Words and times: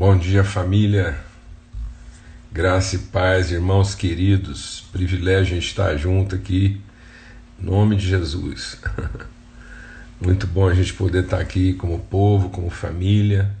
Bom 0.00 0.16
dia, 0.16 0.42
família. 0.42 1.14
Graça 2.50 2.96
e 2.96 2.98
paz, 3.00 3.50
irmãos 3.50 3.94
queridos. 3.94 4.82
Privilégio 4.90 5.58
estar 5.58 5.94
junto 5.98 6.34
aqui. 6.34 6.80
Em 7.60 7.66
nome 7.66 7.96
de 7.96 8.08
Jesus. 8.08 8.78
Muito 10.18 10.46
bom 10.46 10.66
a 10.66 10.74
gente 10.74 10.94
poder 10.94 11.24
estar 11.24 11.38
aqui 11.38 11.74
como 11.74 11.98
povo, 11.98 12.48
como 12.48 12.70
família. 12.70 13.54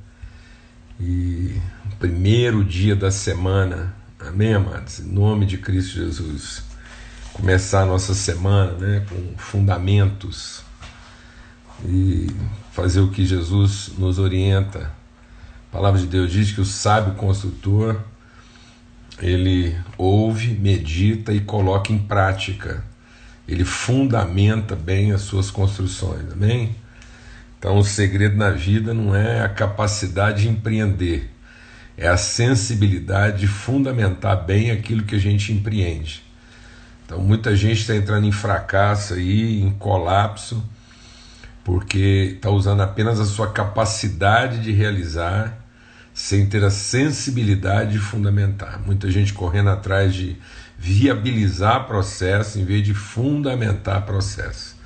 E 0.98 1.60
primeiro 1.98 2.64
dia 2.64 2.96
da 2.96 3.10
semana. 3.10 3.94
Amém, 4.18 4.54
amados? 4.54 5.00
Em 5.00 5.12
nome 5.12 5.44
de 5.44 5.58
Cristo 5.58 5.96
Jesus. 5.96 6.62
Começar 7.34 7.82
a 7.82 7.86
nossa 7.86 8.14
semana 8.14 8.72
né, 8.78 9.04
com 9.10 9.36
fundamentos 9.36 10.62
e 11.84 12.28
fazer 12.72 13.00
o 13.00 13.10
que 13.10 13.26
Jesus 13.26 13.92
nos 13.98 14.18
orienta 14.18 14.99
a 15.70 15.76
palavra 15.76 16.00
de 16.00 16.06
Deus 16.08 16.32
diz 16.32 16.50
que 16.50 16.60
o 16.60 16.64
sábio 16.64 17.14
construtor 17.14 18.00
ele 19.22 19.76
ouve, 19.96 20.48
medita 20.54 21.32
e 21.32 21.40
coloca 21.40 21.92
em 21.92 21.98
prática. 21.98 22.82
Ele 23.46 23.64
fundamenta 23.64 24.74
bem 24.74 25.12
as 25.12 25.22
suas 25.22 25.50
construções, 25.50 26.32
amém? 26.32 26.74
Então, 27.58 27.78
o 27.78 27.84
segredo 27.84 28.36
na 28.36 28.50
vida 28.50 28.92
não 28.92 29.14
é 29.14 29.42
a 29.42 29.48
capacidade 29.48 30.42
de 30.42 30.48
empreender, 30.48 31.30
é 31.96 32.08
a 32.08 32.16
sensibilidade 32.16 33.40
de 33.40 33.46
fundamentar 33.46 34.44
bem 34.44 34.70
aquilo 34.70 35.04
que 35.04 35.14
a 35.14 35.18
gente 35.18 35.52
empreende. 35.52 36.24
Então, 37.04 37.20
muita 37.20 37.54
gente 37.54 37.82
está 37.82 37.94
entrando 37.94 38.26
em 38.26 38.32
fracasso 38.32 39.14
aí, 39.14 39.60
em 39.60 39.70
colapso, 39.72 40.64
porque 41.62 42.34
está 42.36 42.48
usando 42.48 42.80
apenas 42.80 43.20
a 43.20 43.26
sua 43.26 43.52
capacidade 43.52 44.60
de 44.60 44.72
realizar 44.72 45.59
sem 46.20 46.46
ter 46.46 46.62
a 46.62 46.70
sensibilidade 46.70 47.92
de 47.92 47.98
fundamentar. 47.98 48.78
Muita 48.84 49.10
gente 49.10 49.32
correndo 49.32 49.70
atrás 49.70 50.14
de 50.14 50.36
viabilizar 50.78 51.86
processo 51.86 52.58
em 52.60 52.64
vez 52.64 52.84
de 52.84 52.92
fundamentar 52.92 54.04
processo. 54.04 54.76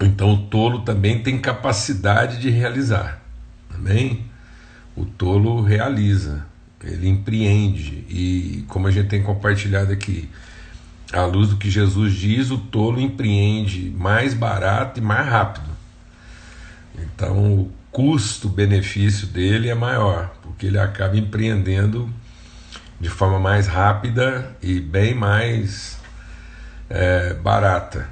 Então 0.00 0.34
o 0.34 0.46
tolo 0.48 0.80
também 0.80 1.22
tem 1.22 1.38
capacidade 1.38 2.40
de 2.40 2.50
realizar. 2.50 3.22
Amém? 3.72 4.26
O 4.96 5.06
tolo 5.06 5.62
realiza, 5.62 6.44
ele 6.82 7.08
empreende 7.08 8.04
e 8.08 8.64
como 8.66 8.88
a 8.88 8.90
gente 8.90 9.08
tem 9.08 9.22
compartilhado 9.22 9.92
aqui, 9.92 10.28
à 11.12 11.24
luz 11.24 11.50
do 11.50 11.56
que 11.56 11.70
Jesus 11.70 12.14
diz, 12.14 12.50
o 12.50 12.58
tolo 12.58 13.00
empreende 13.00 13.94
mais 13.96 14.34
barato 14.34 14.98
e 14.98 15.02
mais 15.02 15.26
rápido. 15.28 15.70
Então, 16.98 17.70
custo-benefício 17.90 19.26
dele 19.26 19.68
é 19.68 19.74
maior, 19.74 20.32
porque 20.42 20.66
ele 20.66 20.78
acaba 20.78 21.16
empreendendo 21.16 22.08
de 23.00 23.08
forma 23.08 23.38
mais 23.38 23.66
rápida 23.66 24.56
e 24.62 24.78
bem 24.78 25.14
mais 25.14 25.98
é, 26.88 27.34
barata. 27.34 28.08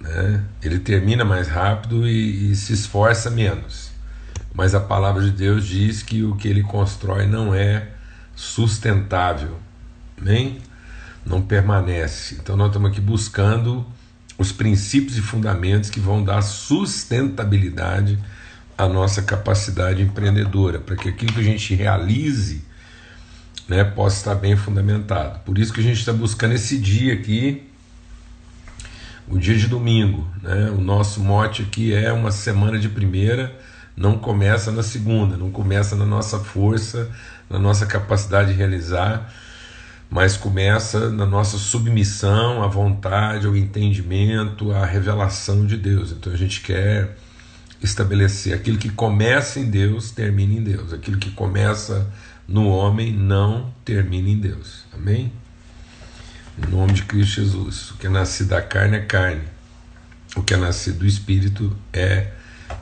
Né? 0.00 0.42
Ele 0.62 0.78
termina 0.78 1.24
mais 1.24 1.48
rápido 1.48 2.08
e, 2.08 2.50
e 2.50 2.56
se 2.56 2.72
esforça 2.72 3.30
menos. 3.30 3.90
Mas 4.54 4.74
a 4.74 4.80
palavra 4.80 5.22
de 5.22 5.30
Deus 5.30 5.66
diz 5.66 6.02
que 6.02 6.24
o 6.24 6.34
que 6.34 6.48
ele 6.48 6.62
constrói 6.62 7.26
não 7.26 7.54
é 7.54 7.88
sustentável, 8.34 9.58
nem 10.20 10.60
não 11.24 11.42
permanece. 11.42 12.36
Então 12.40 12.56
nós 12.56 12.68
estamos 12.68 12.90
aqui 12.90 13.00
buscando 13.00 13.86
os 14.38 14.50
princípios 14.50 15.18
e 15.18 15.22
fundamentos 15.22 15.90
que 15.90 16.00
vão 16.00 16.24
dar 16.24 16.40
sustentabilidade 16.40 18.18
a 18.84 18.88
nossa 18.88 19.22
capacidade 19.22 20.02
empreendedora, 20.02 20.78
para 20.78 20.96
que 20.96 21.08
aquilo 21.08 21.32
que 21.32 21.40
a 21.40 21.44
gente 21.44 21.74
realize 21.74 22.64
né, 23.68 23.84
possa 23.84 24.16
estar 24.16 24.34
bem 24.34 24.56
fundamentado. 24.56 25.40
Por 25.40 25.58
isso 25.58 25.72
que 25.72 25.80
a 25.80 25.82
gente 25.82 25.98
está 25.98 26.12
buscando 26.12 26.54
esse 26.54 26.78
dia 26.78 27.14
aqui, 27.14 27.62
o 29.28 29.38
dia 29.38 29.56
de 29.56 29.68
domingo. 29.68 30.26
Né? 30.42 30.70
O 30.70 30.80
nosso 30.80 31.20
mote 31.20 31.62
aqui 31.62 31.94
é 31.94 32.12
uma 32.12 32.32
semana 32.32 32.78
de 32.78 32.88
primeira, 32.88 33.56
não 33.96 34.18
começa 34.18 34.72
na 34.72 34.82
segunda, 34.82 35.36
não 35.36 35.50
começa 35.50 35.94
na 35.94 36.06
nossa 36.06 36.38
força, 36.38 37.10
na 37.48 37.58
nossa 37.58 37.86
capacidade 37.86 38.52
de 38.52 38.58
realizar, 38.58 39.32
mas 40.08 40.36
começa 40.36 41.10
na 41.10 41.26
nossa 41.26 41.58
submissão 41.58 42.62
à 42.62 42.66
vontade, 42.66 43.46
ao 43.46 43.56
entendimento, 43.56 44.72
à 44.72 44.84
revelação 44.84 45.66
de 45.66 45.76
Deus. 45.76 46.10
Então 46.12 46.32
a 46.32 46.36
gente 46.36 46.60
quer 46.60 47.16
estabelecer. 47.82 48.54
Aquilo 48.54 48.78
que 48.78 48.90
começa 48.90 49.58
em 49.58 49.70
Deus, 49.70 50.10
termina 50.10 50.54
em 50.54 50.62
Deus. 50.62 50.92
Aquilo 50.92 51.18
que 51.18 51.30
começa 51.30 52.10
no 52.46 52.68
homem, 52.68 53.12
não 53.12 53.72
termina 53.84 54.28
em 54.28 54.38
Deus. 54.38 54.84
Amém? 54.92 55.32
Em 56.58 56.70
nome 56.70 56.92
de 56.92 57.02
Cristo 57.04 57.40
Jesus. 57.40 57.90
O 57.92 57.96
que 57.96 58.06
é 58.06 58.10
nascido 58.10 58.48
da 58.48 58.62
carne 58.62 58.96
é 58.96 59.00
carne. 59.00 59.42
O 60.36 60.42
que 60.42 60.54
é 60.54 60.56
nascido 60.56 60.98
do 61.00 61.06
Espírito 61.06 61.76
é 61.92 62.32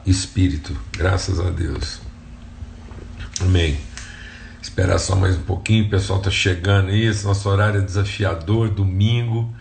Espírito. 0.06 0.76
Graças 0.96 1.38
a 1.40 1.50
Deus. 1.50 2.00
Amém. 3.40 3.78
Esperar 4.60 4.98
só 4.98 5.14
mais 5.14 5.36
um 5.36 5.42
pouquinho, 5.42 5.86
o 5.86 5.90
pessoal 5.90 6.18
está 6.18 6.30
chegando 6.30 6.90
aí. 6.90 7.06
Esse 7.06 7.24
nosso 7.24 7.48
horário 7.48 7.80
é 7.80 7.84
desafiador, 7.84 8.68
domingo, 8.68 9.54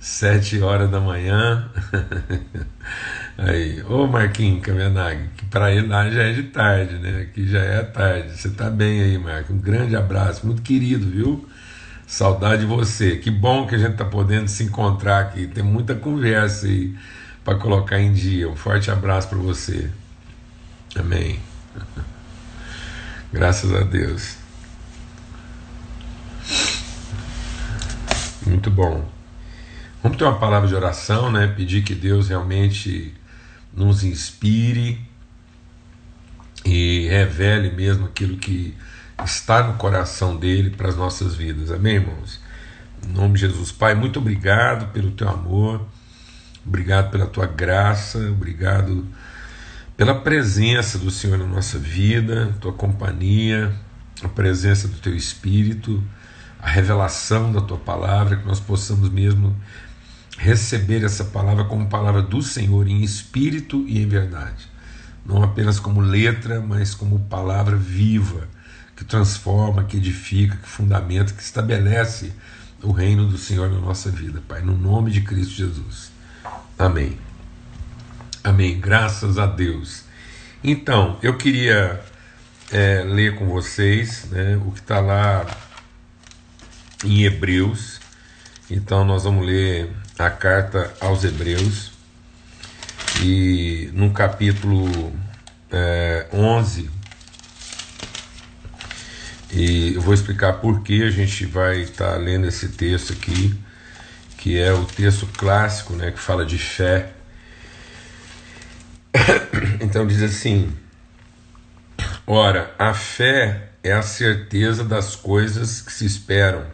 sete 0.00 0.60
horas 0.60 0.90
da 0.90 1.00
manhã. 1.00 1.70
Aí, 3.38 3.80
ô 3.88 4.04
Marquinhos 4.08 4.60
Kamenag, 4.62 5.28
que 5.36 5.44
para 5.44 5.72
ele 5.72 5.86
lá 5.86 6.10
já 6.10 6.24
é 6.24 6.32
de 6.32 6.42
tarde, 6.42 6.96
né? 6.96 7.20
Aqui 7.22 7.46
já 7.46 7.60
é 7.60 7.84
tarde. 7.84 8.36
Você 8.36 8.50
tá 8.50 8.68
bem 8.68 9.00
aí, 9.00 9.16
Marco? 9.16 9.52
Um 9.52 9.58
grande 9.58 9.94
abraço, 9.94 10.44
muito 10.44 10.60
querido, 10.60 11.06
viu? 11.08 11.48
Saudade 12.04 12.62
de 12.62 12.66
você. 12.66 13.16
Que 13.16 13.30
bom 13.30 13.64
que 13.64 13.76
a 13.76 13.78
gente 13.78 13.94
tá 13.94 14.04
podendo 14.04 14.48
se 14.48 14.64
encontrar 14.64 15.20
aqui. 15.20 15.46
Tem 15.46 15.62
muita 15.62 15.94
conversa 15.94 16.66
aí 16.66 16.96
para 17.44 17.56
colocar 17.56 18.00
em 18.00 18.12
dia. 18.12 18.48
Um 18.48 18.56
forte 18.56 18.90
abraço 18.90 19.28
para 19.28 19.38
você. 19.38 19.88
Amém. 20.96 21.38
Graças 23.32 23.72
a 23.72 23.82
Deus. 23.82 24.36
Muito 28.44 28.68
bom. 28.68 29.08
Vamos 30.02 30.18
ter 30.18 30.24
uma 30.24 30.38
palavra 30.38 30.66
de 30.66 30.74
oração, 30.74 31.30
né? 31.30 31.46
Pedir 31.46 31.84
que 31.84 31.94
Deus 31.94 32.28
realmente 32.30 33.14
nos 33.72 34.04
inspire 34.04 35.00
e 36.64 37.06
revele 37.08 37.70
mesmo 37.70 38.06
aquilo 38.06 38.36
que 38.36 38.74
está 39.24 39.62
no 39.62 39.74
coração 39.74 40.36
dele 40.36 40.70
para 40.70 40.88
as 40.88 40.96
nossas 40.96 41.34
vidas. 41.34 41.70
Amém, 41.70 41.96
irmãos? 41.96 42.40
Em 43.06 43.12
nome 43.12 43.34
de 43.34 43.40
Jesus, 43.40 43.72
Pai, 43.72 43.94
muito 43.94 44.18
obrigado 44.18 44.92
pelo 44.92 45.10
teu 45.12 45.28
amor, 45.28 45.86
obrigado 46.66 47.10
pela 47.10 47.26
tua 47.26 47.46
graça, 47.46 48.18
obrigado 48.30 49.06
pela 49.96 50.14
presença 50.14 50.98
do 50.98 51.10
Senhor 51.10 51.38
na 51.38 51.46
nossa 51.46 51.78
vida, 51.78 52.54
tua 52.60 52.72
companhia, 52.72 53.72
a 54.22 54.28
presença 54.28 54.86
do 54.88 54.96
teu 54.98 55.14
Espírito, 55.14 56.02
a 56.60 56.68
revelação 56.68 57.52
da 57.52 57.60
tua 57.60 57.78
palavra, 57.78 58.36
que 58.36 58.46
nós 58.46 58.60
possamos 58.60 59.08
mesmo 59.08 59.56
receber 60.38 61.04
essa 61.04 61.24
palavra 61.24 61.64
como 61.64 61.88
palavra 61.88 62.22
do 62.22 62.40
Senhor 62.40 62.86
em 62.86 63.02
espírito 63.02 63.84
e 63.88 64.00
em 64.00 64.06
verdade. 64.06 64.68
Não 65.26 65.42
apenas 65.42 65.80
como 65.80 66.00
letra, 66.00 66.60
mas 66.60 66.94
como 66.94 67.18
palavra 67.18 67.76
viva, 67.76 68.48
que 68.96 69.04
transforma, 69.04 69.84
que 69.84 69.96
edifica, 69.96 70.56
que 70.56 70.68
fundamenta, 70.68 71.34
que 71.34 71.42
estabelece 71.42 72.32
o 72.82 72.92
reino 72.92 73.26
do 73.26 73.36
Senhor 73.36 73.68
na 73.68 73.80
nossa 73.80 74.10
vida, 74.10 74.40
Pai, 74.46 74.62
no 74.62 74.76
nome 74.78 75.10
de 75.10 75.20
Cristo 75.22 75.54
Jesus. 75.54 76.12
Amém. 76.78 77.18
Amém. 78.42 78.80
Graças 78.80 79.38
a 79.38 79.46
Deus. 79.46 80.04
Então, 80.62 81.18
eu 81.20 81.36
queria 81.36 82.00
é, 82.70 83.02
ler 83.02 83.34
com 83.34 83.48
vocês 83.48 84.26
né, 84.30 84.56
o 84.64 84.70
que 84.70 84.78
está 84.78 85.00
lá 85.00 85.44
em 87.04 87.24
Hebreus. 87.24 88.00
Então, 88.70 89.04
nós 89.04 89.24
vamos 89.24 89.44
ler 89.44 89.90
a 90.18 90.30
carta 90.30 90.92
aos 91.00 91.22
Hebreus, 91.22 91.92
e 93.22 93.90
no 93.92 94.12
capítulo 94.12 95.12
é, 95.70 96.26
11, 96.32 96.90
e 99.50 99.94
eu 99.94 100.00
vou 100.00 100.12
explicar 100.12 100.54
por 100.54 100.82
que 100.82 101.02
a 101.04 101.10
gente 101.10 101.46
vai 101.46 101.80
estar 101.80 102.12
tá 102.12 102.16
lendo 102.16 102.46
esse 102.46 102.68
texto 102.68 103.12
aqui, 103.12 103.58
que 104.36 104.58
é 104.58 104.72
o 104.72 104.84
texto 104.84 105.26
clássico 105.26 105.94
né, 105.94 106.10
que 106.10 106.18
fala 106.18 106.44
de 106.44 106.58
fé. 106.58 107.12
Então 109.80 110.06
diz 110.06 110.22
assim: 110.22 110.72
Ora, 112.26 112.74
a 112.78 112.92
fé 112.92 113.70
é 113.82 113.92
a 113.92 114.02
certeza 114.02 114.84
das 114.84 115.16
coisas 115.16 115.80
que 115.80 115.92
se 115.92 116.04
esperam 116.04 116.64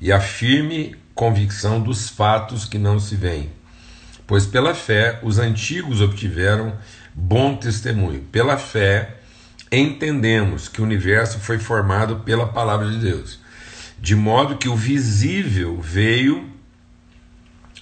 e 0.00 0.10
a 0.10 0.20
firme 0.20 0.96
convicção 1.20 1.78
dos 1.82 2.08
fatos 2.08 2.64
que 2.64 2.78
não 2.78 2.98
se 2.98 3.14
veem. 3.14 3.50
Pois 4.26 4.46
pela 4.46 4.74
fé 4.74 5.20
os 5.22 5.38
antigos 5.38 6.00
obtiveram 6.00 6.72
bom 7.14 7.56
testemunho. 7.56 8.22
Pela 8.32 8.56
fé 8.56 9.18
entendemos 9.70 10.66
que 10.66 10.80
o 10.80 10.84
universo 10.84 11.38
foi 11.38 11.58
formado 11.58 12.20
pela 12.20 12.48
palavra 12.48 12.90
de 12.90 12.96
Deus, 12.96 13.38
de 14.00 14.16
modo 14.16 14.56
que 14.56 14.66
o 14.66 14.74
visível 14.74 15.78
veio 15.78 16.50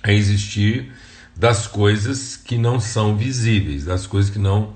a 0.03 0.13
existir 0.13 0.93
das 1.37 1.69
coisas 1.69 2.37
que 2.37 2.59
não 2.59 2.81
são 2.81 3.17
visíveis, 3.17 3.85
das 3.85 4.05
coisas 4.05 4.33
que 4.33 4.39
não 4.41 4.75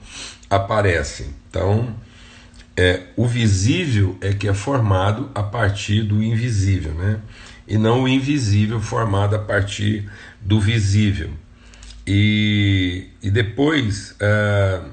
aparecem. 0.48 1.34
Então, 1.50 1.96
é, 2.76 3.08
o 3.16 3.26
visível 3.26 4.16
é 4.20 4.32
que 4.32 4.46
é 4.46 4.54
formado 4.54 5.32
a 5.34 5.42
partir 5.42 6.04
do 6.04 6.22
invisível, 6.22 6.94
né? 6.94 7.18
E 7.72 7.78
não 7.78 8.02
o 8.02 8.08
invisível 8.08 8.78
formado 8.82 9.34
a 9.34 9.38
partir 9.38 10.06
do 10.42 10.60
visível. 10.60 11.30
E, 12.06 13.06
e 13.22 13.30
depois 13.30 14.10
uh, 14.20 14.90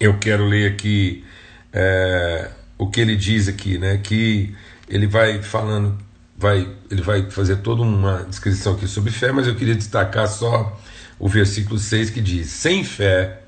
eu 0.00 0.18
quero 0.18 0.46
ler 0.46 0.72
aqui 0.72 1.24
uh, 1.72 2.50
o 2.76 2.90
que 2.90 3.00
ele 3.00 3.14
diz 3.14 3.46
aqui, 3.46 3.78
né? 3.78 3.98
Que 3.98 4.52
ele 4.88 5.06
vai 5.06 5.40
falando, 5.40 5.96
vai, 6.36 6.68
ele 6.90 7.02
vai 7.02 7.30
fazer 7.30 7.58
toda 7.58 7.82
uma 7.82 8.24
descrição 8.24 8.74
aqui 8.74 8.88
sobre 8.88 9.12
fé, 9.12 9.30
mas 9.30 9.46
eu 9.46 9.54
queria 9.54 9.76
destacar 9.76 10.26
só 10.26 10.76
o 11.20 11.28
versículo 11.28 11.78
6 11.78 12.10
que 12.10 12.20
diz: 12.20 12.48
Sem 12.48 12.82
fé 12.82 13.42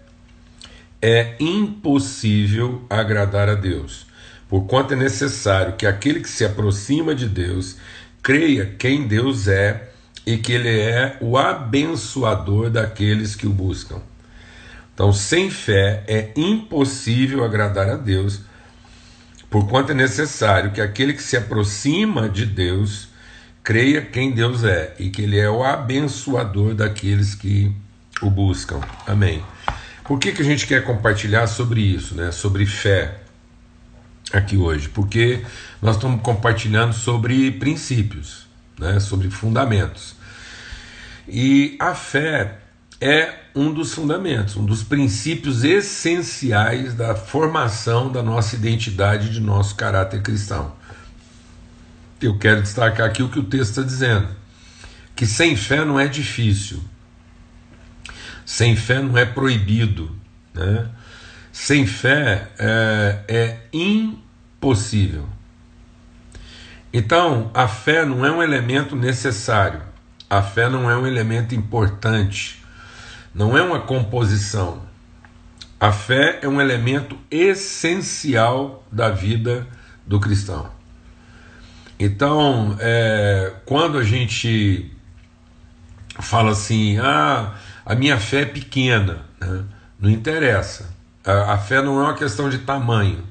é 1.03 1.35
impossível 1.41 2.87
agradar 2.89 3.49
a 3.49 3.57
Deus, 3.57 4.07
porquanto 4.51 4.95
é 4.95 4.97
necessário 4.97 5.75
que 5.75 5.87
aquele 5.87 6.21
que 6.21 6.29
se 6.29 6.45
aproxima 6.45 7.15
de 7.15 7.29
Deus 7.29 7.77
creia 8.21 8.67
quem 8.67 9.07
Deus 9.07 9.47
é 9.47 9.91
e 10.27 10.37
que 10.37 10.53
Ele 10.53 10.81
é 10.81 11.17
o 11.21 11.39
abençoador 11.39 12.69
daqueles 12.69 13.37
que 13.37 13.47
o 13.47 13.51
buscam. 13.51 14.03
Então, 14.93 15.13
sem 15.13 15.51
fé 15.51 16.03
é 16.07 16.31
impossível 16.37 17.45
agradar 17.45 17.89
a 17.89 17.97
Deus, 17.97 18.41
porquanto 19.49 19.93
é 19.93 19.95
necessário 19.95 20.73
que 20.73 20.81
aquele 20.81 21.15
que 21.15 21.23
se 21.23 21.37
aproxima 21.37 22.29
de 22.29 22.45
Deus 22.45 23.09
creia 23.63 24.03
quem 24.03 24.33
Deus 24.33 24.65
é 24.65 24.95
e 24.99 25.09
que 25.11 25.23
Ele 25.23 25.39
é 25.39 25.49
o 25.49 25.63
abençoador 25.63 26.75
daqueles 26.75 27.35
que 27.35 27.73
o 28.21 28.29
buscam. 28.29 28.81
Amém. 29.07 29.43
Por 30.05 30.19
que, 30.19 30.33
que 30.33 30.43
a 30.43 30.45
gente 30.45 30.67
quer 30.67 30.85
compartilhar 30.85 31.47
sobre 31.47 31.81
isso, 31.81 32.17
né? 32.17 32.33
sobre 32.33 32.67
fé, 32.67 33.21
aqui 34.33 34.57
hoje? 34.57 34.89
Porque 34.89 35.45
nós 35.81 35.97
estamos 35.97 36.23
compartilhando 36.23 36.93
sobre 36.93 37.51
princípios, 37.53 38.47
né? 38.79 39.01
sobre 39.01 39.31
fundamentos. 39.31 40.15
E 41.29 41.77
a 41.79 41.95
fé 41.95 42.59
é 43.01 43.41
um 43.55 43.73
dos 43.73 43.95
fundamentos, 43.95 44.57
um 44.57 44.65
dos 44.65 44.83
princípios 44.83 45.65
essenciais 45.65 46.95
da 46.95 47.15
formação 47.15 48.11
da 48.11 48.23
nossa 48.23 48.55
identidade, 48.57 49.31
de 49.31 49.41
nosso 49.41 49.75
caráter 49.75 50.23
cristão. 50.23 50.73
Eu 52.21 52.39
quero 52.39 52.63
destacar 52.63 53.09
aqui 53.09 53.23
o 53.23 53.29
que 53.29 53.39
o 53.39 53.45
texto 53.45 53.71
está 53.71 53.83
dizendo: 53.83 54.29
que 55.17 55.27
sem 55.27 55.57
fé 55.57 55.85
não 55.85 55.99
é 55.99 56.07
difícil, 56.07 56.83
sem 58.45 58.77
fé 58.77 59.01
não 59.01 59.17
é 59.17 59.25
proibido, 59.25 60.15
né? 60.53 60.89
Sem 61.53 61.87
fé 61.87 62.49
é, 62.59 63.25
é 63.29 63.59
impossível. 63.73 65.27
Então, 66.93 67.51
a 67.55 67.69
fé 67.69 68.05
não 68.05 68.25
é 68.25 68.31
um 68.31 68.43
elemento 68.43 68.97
necessário, 68.97 69.83
a 70.29 70.43
fé 70.43 70.69
não 70.69 70.91
é 70.91 70.97
um 70.97 71.07
elemento 71.07 71.55
importante, 71.55 72.63
não 73.35 73.57
é 73.57 73.63
uma 73.63 73.81
composição. 73.81 74.83
A 75.79 75.93
fé 75.93 76.41
é 76.43 76.49
um 76.49 76.61
elemento 76.61 77.17
essencial 77.31 78.85
da 78.91 79.11
vida 79.11 79.67
do 80.05 80.21
cristão. 80.21 80.71
Então, 81.99 82.77
é, 82.81 83.53
quando 83.65 83.99
a 83.99 84.05
gente 84.05 84.91
fala 86.19 86.51
assim, 86.53 86.99
ah, 86.99 87.55
a 87.85 87.95
minha 87.95 88.19
fé 88.19 88.43
é 88.43 88.47
pequena, 88.47 89.25
né? 89.41 89.65
não 89.99 90.11
interessa. 90.11 91.00
A, 91.25 91.55
a 91.55 91.59
fé 91.59 91.83
não 91.83 92.01
é 92.01 92.05
uma 92.05 92.15
questão 92.15 92.49
de 92.49 92.59
tamanho. 92.59 93.25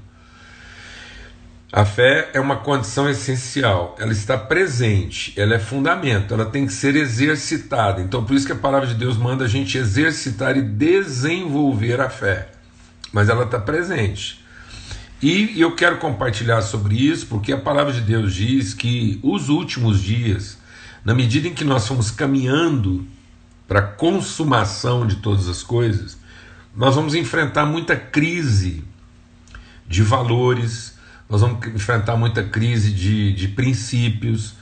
A 1.71 1.86
fé 1.86 2.31
é 2.33 2.39
uma 2.39 2.57
condição 2.57 3.07
essencial, 3.07 3.95
ela 4.00 4.12
está 4.12 4.36
presente, 4.36 5.31
ela 5.39 5.53
é 5.53 5.59
fundamento, 5.59 6.33
ela 6.33 6.47
tem 6.47 6.65
que 6.65 6.74
ser 6.74 6.95
exercitada. 6.95 8.01
Então, 8.01 8.25
por 8.25 8.36
isso 8.36 8.47
que 8.47 8.51
a 8.51 8.56
palavra 8.56 8.88
de 8.88 8.95
Deus 8.95 9.18
manda 9.18 9.45
a 9.45 9.47
gente 9.47 9.77
exercitar 9.77 10.57
e 10.57 10.63
desenvolver 10.63 12.01
a 12.01 12.09
fé, 12.09 12.50
mas 13.13 13.30
ela 13.30 13.44
está 13.44 13.59
presente. 13.59 14.44
E 15.21 15.62
eu 15.62 15.75
quero 15.75 15.97
compartilhar 15.97 16.63
sobre 16.63 16.95
isso 16.95 17.27
porque 17.27 17.51
a 17.51 17.57
palavra 17.57 17.94
de 17.94 18.01
Deus 18.01 18.33
diz 18.33 18.74
que 18.74 19.19
os 19.21 19.50
últimos 19.50 20.01
dias, 20.01 20.57
na 21.06 21.13
medida 21.13 21.47
em 21.47 21.53
que 21.53 21.63
nós 21.63 21.88
fomos 21.88 22.09
caminhando 22.09 23.06
para 23.68 23.80
a 23.80 23.83
consumação 23.83 25.06
de 25.06 25.18
todas 25.18 25.47
as 25.47 25.62
coisas, 25.62 26.18
nós 26.75 26.95
vamos 26.95 27.16
enfrentar 27.16 27.66
muita 27.66 27.95
crise 27.95 28.83
de 29.88 30.04
valores 30.04 31.00
nós 31.30 31.42
vamos 31.42 31.66
enfrentar 31.68 32.18
muita 32.18 32.44
crise 32.44 32.92
de, 32.92 33.31
de 33.33 33.48
princípios 33.50 34.56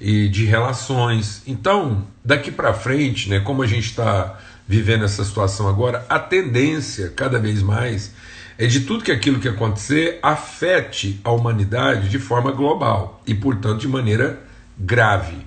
e 0.00 0.28
de 0.28 0.44
relações. 0.44 1.42
Então, 1.46 2.06
daqui 2.24 2.50
para 2.50 2.74
frente, 2.74 3.30
né, 3.30 3.38
como 3.38 3.62
a 3.62 3.66
gente 3.66 3.86
está 3.86 4.36
vivendo 4.66 5.04
essa 5.04 5.24
situação 5.24 5.68
agora, 5.68 6.04
a 6.08 6.18
tendência, 6.18 7.12
cada 7.14 7.38
vez 7.38 7.62
mais, 7.62 8.12
é 8.58 8.66
de 8.66 8.80
tudo 8.80 9.04
que 9.04 9.12
aquilo 9.12 9.38
que 9.38 9.48
acontecer 9.48 10.18
afete 10.20 11.20
a 11.22 11.30
humanidade 11.30 12.08
de 12.08 12.18
forma 12.18 12.50
global 12.50 13.22
e, 13.24 13.32
portanto, 13.32 13.80
de 13.80 13.88
maneira 13.88 14.40
grave. 14.76 15.46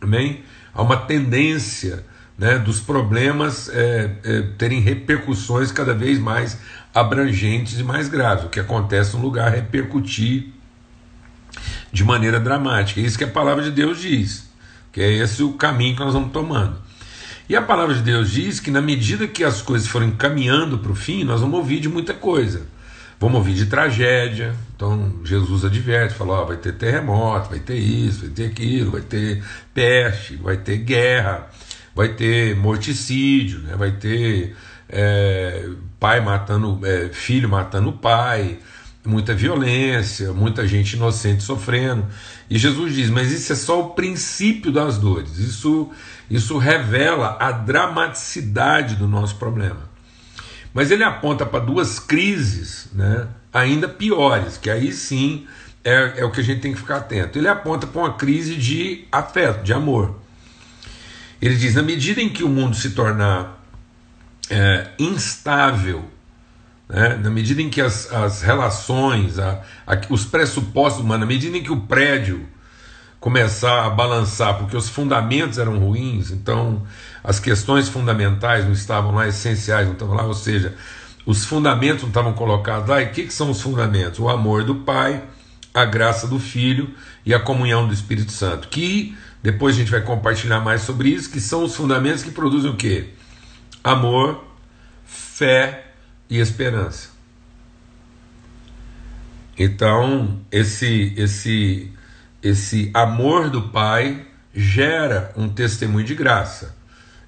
Amém? 0.00 0.44
Há 0.72 0.82
uma 0.82 0.96
tendência 0.96 2.04
né, 2.42 2.58
dos 2.58 2.80
problemas 2.80 3.68
é, 3.68 4.10
é, 4.24 4.42
terem 4.58 4.80
repercussões 4.80 5.70
cada 5.70 5.94
vez 5.94 6.18
mais 6.18 6.58
abrangentes 6.92 7.78
e 7.78 7.84
mais 7.84 8.08
graves. 8.08 8.46
O 8.46 8.48
que 8.48 8.58
acontece 8.58 9.16
no 9.16 9.22
lugar 9.22 9.52
repercutir 9.52 10.48
de 11.92 12.02
maneira 12.02 12.40
dramática. 12.40 13.00
É 13.00 13.04
isso 13.04 13.16
que 13.16 13.22
a 13.22 13.28
palavra 13.28 13.62
de 13.62 13.70
Deus 13.70 14.00
diz, 14.00 14.50
que 14.90 15.00
é 15.00 15.12
esse 15.12 15.40
o 15.44 15.52
caminho 15.52 15.94
que 15.94 16.02
nós 16.02 16.14
vamos 16.14 16.32
tomando. 16.32 16.76
E 17.48 17.54
a 17.54 17.62
palavra 17.62 17.94
de 17.94 18.02
Deus 18.02 18.32
diz 18.32 18.58
que 18.58 18.72
na 18.72 18.80
medida 18.80 19.28
que 19.28 19.44
as 19.44 19.62
coisas 19.62 19.86
forem 19.86 20.10
caminhando 20.10 20.78
para 20.78 20.90
o 20.90 20.96
fim, 20.96 21.22
nós 21.22 21.40
vamos 21.40 21.56
ouvir 21.56 21.78
de 21.78 21.88
muita 21.88 22.12
coisa. 22.12 22.66
Vamos 23.20 23.36
ouvir 23.36 23.54
de 23.54 23.66
tragédia. 23.66 24.52
Então 24.74 25.20
Jesus 25.24 25.64
adverte, 25.64 26.14
fala: 26.14 26.40
ó, 26.40 26.44
vai 26.44 26.56
ter 26.56 26.72
terremoto, 26.72 27.50
vai 27.50 27.60
ter 27.60 27.76
isso, 27.76 28.22
vai 28.22 28.30
ter 28.30 28.46
aquilo, 28.46 28.90
vai 28.90 29.02
ter 29.02 29.44
peste, 29.72 30.34
vai 30.34 30.56
ter 30.56 30.78
guerra, 30.78 31.48
vai 31.94 32.08
ter 32.08 32.56
morticídio, 32.56 33.60
né? 33.60 33.76
vai 33.76 33.92
ter 33.92 34.56
é, 34.88 35.68
pai 35.98 36.20
matando 36.20 36.80
é, 36.84 37.08
filho 37.10 37.48
matando 37.48 37.92
pai, 37.92 38.58
muita 39.04 39.34
violência, 39.34 40.32
muita 40.32 40.66
gente 40.66 40.94
inocente 40.94 41.42
sofrendo. 41.42 42.06
E 42.48 42.58
Jesus 42.58 42.94
diz: 42.94 43.10
mas 43.10 43.32
isso 43.32 43.52
é 43.52 43.56
só 43.56 43.80
o 43.80 43.90
princípio 43.90 44.70
das 44.72 44.98
dores. 44.98 45.38
Isso 45.38 45.90
isso 46.30 46.56
revela 46.56 47.36
a 47.38 47.52
dramaticidade 47.52 48.96
do 48.96 49.06
nosso 49.06 49.36
problema. 49.36 49.90
Mas 50.72 50.90
ele 50.90 51.04
aponta 51.04 51.44
para 51.44 51.60
duas 51.60 51.98
crises, 51.98 52.88
né, 52.94 53.28
ainda 53.52 53.86
piores, 53.86 54.56
que 54.56 54.70
aí 54.70 54.90
sim 54.92 55.46
é, 55.84 56.20
é 56.20 56.24
o 56.24 56.30
que 56.30 56.40
a 56.40 56.44
gente 56.44 56.60
tem 56.60 56.72
que 56.72 56.78
ficar 56.78 56.96
atento. 56.96 57.38
Ele 57.38 57.48
aponta 57.48 57.86
para 57.86 58.00
uma 58.00 58.14
crise 58.14 58.56
de 58.56 59.04
afeto, 59.12 59.62
de 59.62 59.74
amor. 59.74 60.21
Ele 61.42 61.56
diz: 61.56 61.74
na 61.74 61.82
medida 61.82 62.22
em 62.22 62.28
que 62.28 62.44
o 62.44 62.48
mundo 62.48 62.76
se 62.76 62.90
tornar 62.90 63.60
é, 64.48 64.90
instável, 64.96 66.04
né? 66.88 67.18
na 67.20 67.30
medida 67.30 67.60
em 67.60 67.68
que 67.68 67.80
as, 67.80 68.10
as 68.12 68.42
relações, 68.42 69.40
a, 69.40 69.60
a, 69.84 70.00
os 70.08 70.24
pressupostos 70.24 71.02
humanos, 71.02 71.20
na 71.20 71.26
medida 71.26 71.56
em 71.58 71.62
que 71.62 71.72
o 71.72 71.80
prédio 71.80 72.46
começar 73.18 73.84
a 73.84 73.90
balançar, 73.90 74.58
porque 74.58 74.76
os 74.76 74.88
fundamentos 74.88 75.58
eram 75.58 75.78
ruins, 75.78 76.30
então 76.30 76.82
as 77.22 77.38
questões 77.38 77.88
fundamentais 77.88 78.64
não 78.64 78.72
estavam 78.72 79.12
lá, 79.12 79.28
essenciais 79.28 79.86
não 79.86 79.94
estavam 79.94 80.16
lá, 80.16 80.24
ou 80.24 80.34
seja, 80.34 80.74
os 81.24 81.44
fundamentos 81.44 82.02
não 82.02 82.08
estavam 82.08 82.32
colocados 82.32 82.88
lá. 82.88 83.00
E 83.00 83.06
o 83.06 83.10
que, 83.10 83.24
que 83.24 83.32
são 83.32 83.50
os 83.50 83.60
fundamentos? 83.60 84.18
O 84.18 84.28
amor 84.28 84.64
do 84.64 84.76
Pai, 84.76 85.22
a 85.72 85.84
graça 85.84 86.26
do 86.26 86.38
Filho 86.38 86.90
e 87.24 87.32
a 87.32 87.38
comunhão 87.38 87.86
do 87.86 87.94
Espírito 87.94 88.32
Santo. 88.32 88.66
Que 88.66 89.16
depois 89.42 89.74
a 89.74 89.78
gente 89.78 89.90
vai 89.90 90.00
compartilhar 90.00 90.60
mais 90.60 90.82
sobre 90.82 91.08
isso, 91.08 91.30
que 91.30 91.40
são 91.40 91.64
os 91.64 91.74
fundamentos 91.74 92.22
que 92.22 92.30
produzem 92.30 92.70
o 92.70 92.76
quê? 92.76 93.10
amor, 93.82 94.44
fé 95.04 95.86
e 96.30 96.38
esperança. 96.38 97.10
Então, 99.58 100.40
esse 100.50 101.12
esse 101.16 101.92
esse 102.42 102.90
amor 102.94 103.50
do 103.50 103.68
Pai 103.68 104.26
gera 104.54 105.32
um 105.36 105.48
testemunho 105.48 106.04
de 106.04 106.14
graça. 106.14 106.76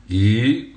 E 0.09 0.77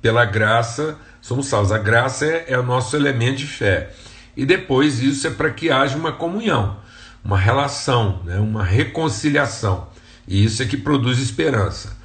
pela 0.00 0.24
graça 0.24 0.98
somos 1.20 1.46
salvos. 1.46 1.72
A 1.72 1.78
graça 1.78 2.26
é, 2.26 2.46
é 2.48 2.58
o 2.58 2.62
nosso 2.62 2.96
elemento 2.96 3.38
de 3.38 3.46
fé. 3.46 3.92
E 4.36 4.44
depois 4.44 5.00
isso 5.00 5.26
é 5.26 5.30
para 5.30 5.50
que 5.50 5.70
haja 5.70 5.96
uma 5.96 6.12
comunhão, 6.12 6.78
uma 7.22 7.38
relação, 7.38 8.22
né, 8.24 8.38
uma 8.38 8.64
reconciliação. 8.64 9.88
E 10.26 10.44
isso 10.44 10.62
é 10.62 10.66
que 10.66 10.76
produz 10.76 11.18
esperança. 11.18 11.96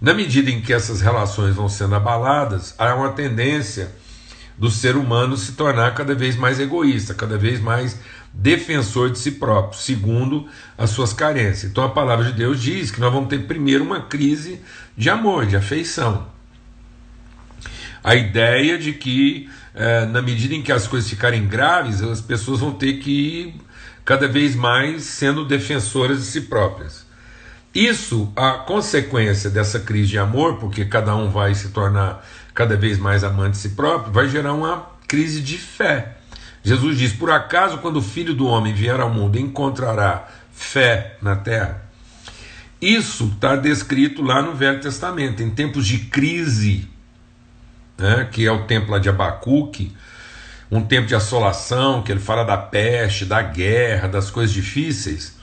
Na 0.00 0.12
medida 0.12 0.50
em 0.50 0.60
que 0.60 0.72
essas 0.72 1.00
relações 1.00 1.54
vão 1.54 1.68
sendo 1.68 1.94
abaladas, 1.94 2.74
há 2.78 2.94
uma 2.94 3.12
tendência 3.12 3.92
do 4.58 4.70
ser 4.70 4.96
humano 4.96 5.36
se 5.36 5.52
tornar 5.52 5.94
cada 5.94 6.14
vez 6.14 6.36
mais 6.36 6.60
egoísta, 6.60 7.14
cada 7.14 7.38
vez 7.38 7.60
mais 7.60 7.98
defensor 8.32 9.10
de 9.10 9.18
si 9.18 9.32
próprio, 9.32 9.78
segundo 9.78 10.48
as 10.76 10.90
suas 10.90 11.12
carências. 11.12 11.70
Então 11.70 11.84
a 11.84 11.88
palavra 11.88 12.26
de 12.26 12.32
Deus 12.32 12.60
diz 12.60 12.90
que 12.90 13.00
nós 13.00 13.12
vamos 13.12 13.28
ter 13.28 13.46
primeiro 13.46 13.84
uma 13.84 14.02
crise 14.02 14.60
de 14.96 15.10
amor, 15.10 15.46
de 15.46 15.56
afeição. 15.56 16.26
A 18.02 18.14
ideia 18.16 18.78
de 18.78 18.92
que, 18.92 19.48
é, 19.74 20.06
na 20.06 20.20
medida 20.20 20.54
em 20.54 20.62
que 20.62 20.72
as 20.72 20.86
coisas 20.86 21.08
ficarem 21.08 21.46
graves, 21.46 22.02
as 22.02 22.20
pessoas 22.20 22.60
vão 22.60 22.72
ter 22.72 22.94
que 22.94 23.10
ir 23.10 23.54
cada 24.04 24.26
vez 24.26 24.56
mais 24.56 25.04
sendo 25.04 25.44
defensoras 25.44 26.18
de 26.18 26.24
si 26.24 26.40
próprias. 26.42 27.01
Isso, 27.74 28.30
a 28.36 28.52
consequência 28.52 29.48
dessa 29.48 29.80
crise 29.80 30.10
de 30.10 30.18
amor, 30.18 30.56
porque 30.58 30.84
cada 30.84 31.16
um 31.16 31.30
vai 31.30 31.54
se 31.54 31.70
tornar 31.70 32.26
cada 32.54 32.76
vez 32.76 32.98
mais 32.98 33.24
amante 33.24 33.52
de 33.52 33.58
si 33.58 33.70
próprio, 33.70 34.12
vai 34.12 34.28
gerar 34.28 34.52
uma 34.52 34.90
crise 35.08 35.40
de 35.40 35.56
fé. 35.56 36.18
Jesus 36.62 36.98
diz: 36.98 37.12
Por 37.12 37.30
acaso, 37.30 37.78
quando 37.78 37.96
o 37.96 38.02
filho 38.02 38.34
do 38.34 38.46
homem 38.46 38.74
vier 38.74 39.00
ao 39.00 39.08
mundo, 39.08 39.38
encontrará 39.38 40.28
fé 40.52 41.16
na 41.22 41.34
terra? 41.34 41.82
Isso 42.80 43.30
está 43.34 43.56
descrito 43.56 44.22
lá 44.22 44.42
no 44.42 44.54
Velho 44.54 44.80
Testamento, 44.80 45.42
em 45.42 45.50
tempos 45.50 45.86
de 45.86 45.98
crise, 45.98 46.88
né, 47.96 48.28
que 48.30 48.44
é 48.44 48.52
o 48.52 48.64
tempo 48.64 48.90
lá 48.90 48.98
de 48.98 49.08
Abacuque, 49.08 49.96
um 50.70 50.82
tempo 50.82 51.06
de 51.06 51.14
assolação, 51.14 52.02
que 52.02 52.10
ele 52.10 52.20
fala 52.20 52.44
da 52.44 52.56
peste, 52.56 53.24
da 53.24 53.40
guerra, 53.40 54.08
das 54.08 54.30
coisas 54.30 54.52
difíceis. 54.52 55.36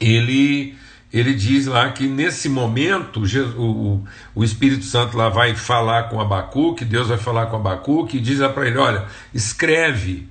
Ele 0.00 0.76
ele 1.12 1.34
diz 1.34 1.66
lá 1.66 1.90
que 1.92 2.06
nesse 2.06 2.48
momento 2.48 3.22
o, 3.58 4.02
o 4.34 4.42
Espírito 4.42 4.84
Santo 4.84 5.14
lá 5.16 5.28
vai 5.28 5.54
falar 5.54 6.04
com 6.04 6.18
Abacuque, 6.18 6.86
Deus 6.86 7.08
vai 7.08 7.18
falar 7.18 7.46
com 7.46 7.56
Abacuque 7.56 8.16
e 8.16 8.20
diz 8.20 8.38
lá 8.38 8.48
para 8.48 8.66
ele: 8.66 8.78
olha, 8.78 9.04
escreve, 9.34 10.26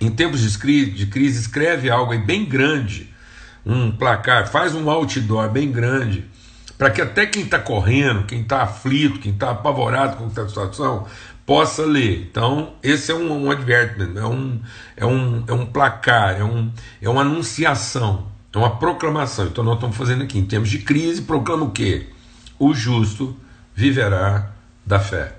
em 0.00 0.10
tempos 0.10 0.40
de 0.40 0.58
crise, 0.58 0.90
de 0.90 1.06
crise, 1.06 1.38
escreve 1.38 1.88
algo 1.88 2.12
aí 2.12 2.18
bem 2.18 2.44
grande, 2.44 3.14
um 3.64 3.92
placar, 3.92 4.48
faz 4.48 4.74
um 4.74 4.90
outdoor 4.90 5.50
bem 5.50 5.70
grande, 5.70 6.24
para 6.76 6.90
que 6.90 7.00
até 7.00 7.24
quem 7.24 7.44
está 7.44 7.60
correndo, 7.60 8.26
quem 8.26 8.40
está 8.40 8.62
aflito, 8.62 9.20
quem 9.20 9.32
está 9.32 9.52
apavorado 9.52 10.16
com 10.16 10.26
a 10.26 10.48
situação, 10.48 11.06
possa 11.46 11.84
ler. 11.84 12.26
Então, 12.28 12.74
esse 12.82 13.12
é 13.12 13.14
um, 13.14 13.46
um 13.46 13.50
advertisement, 13.52 14.20
é 14.20 14.26
um, 14.26 14.60
é, 14.96 15.06
um, 15.06 15.44
é 15.46 15.52
um 15.52 15.64
placar, 15.64 16.40
é, 16.40 16.42
um, 16.44 16.72
é 17.00 17.08
uma 17.08 17.20
anunciação 17.20 18.27
é 18.52 18.58
uma 18.58 18.76
proclamação. 18.76 19.46
Então 19.46 19.62
nós 19.64 19.74
estamos 19.74 19.96
fazendo 19.96 20.22
aqui, 20.22 20.38
em 20.38 20.44
termos 20.44 20.68
de 20.68 20.78
crise, 20.78 21.22
proclama 21.22 21.64
o 21.64 21.70
quê? 21.70 22.06
O 22.58 22.74
justo 22.74 23.36
viverá 23.74 24.50
da 24.84 24.98
fé. 24.98 25.34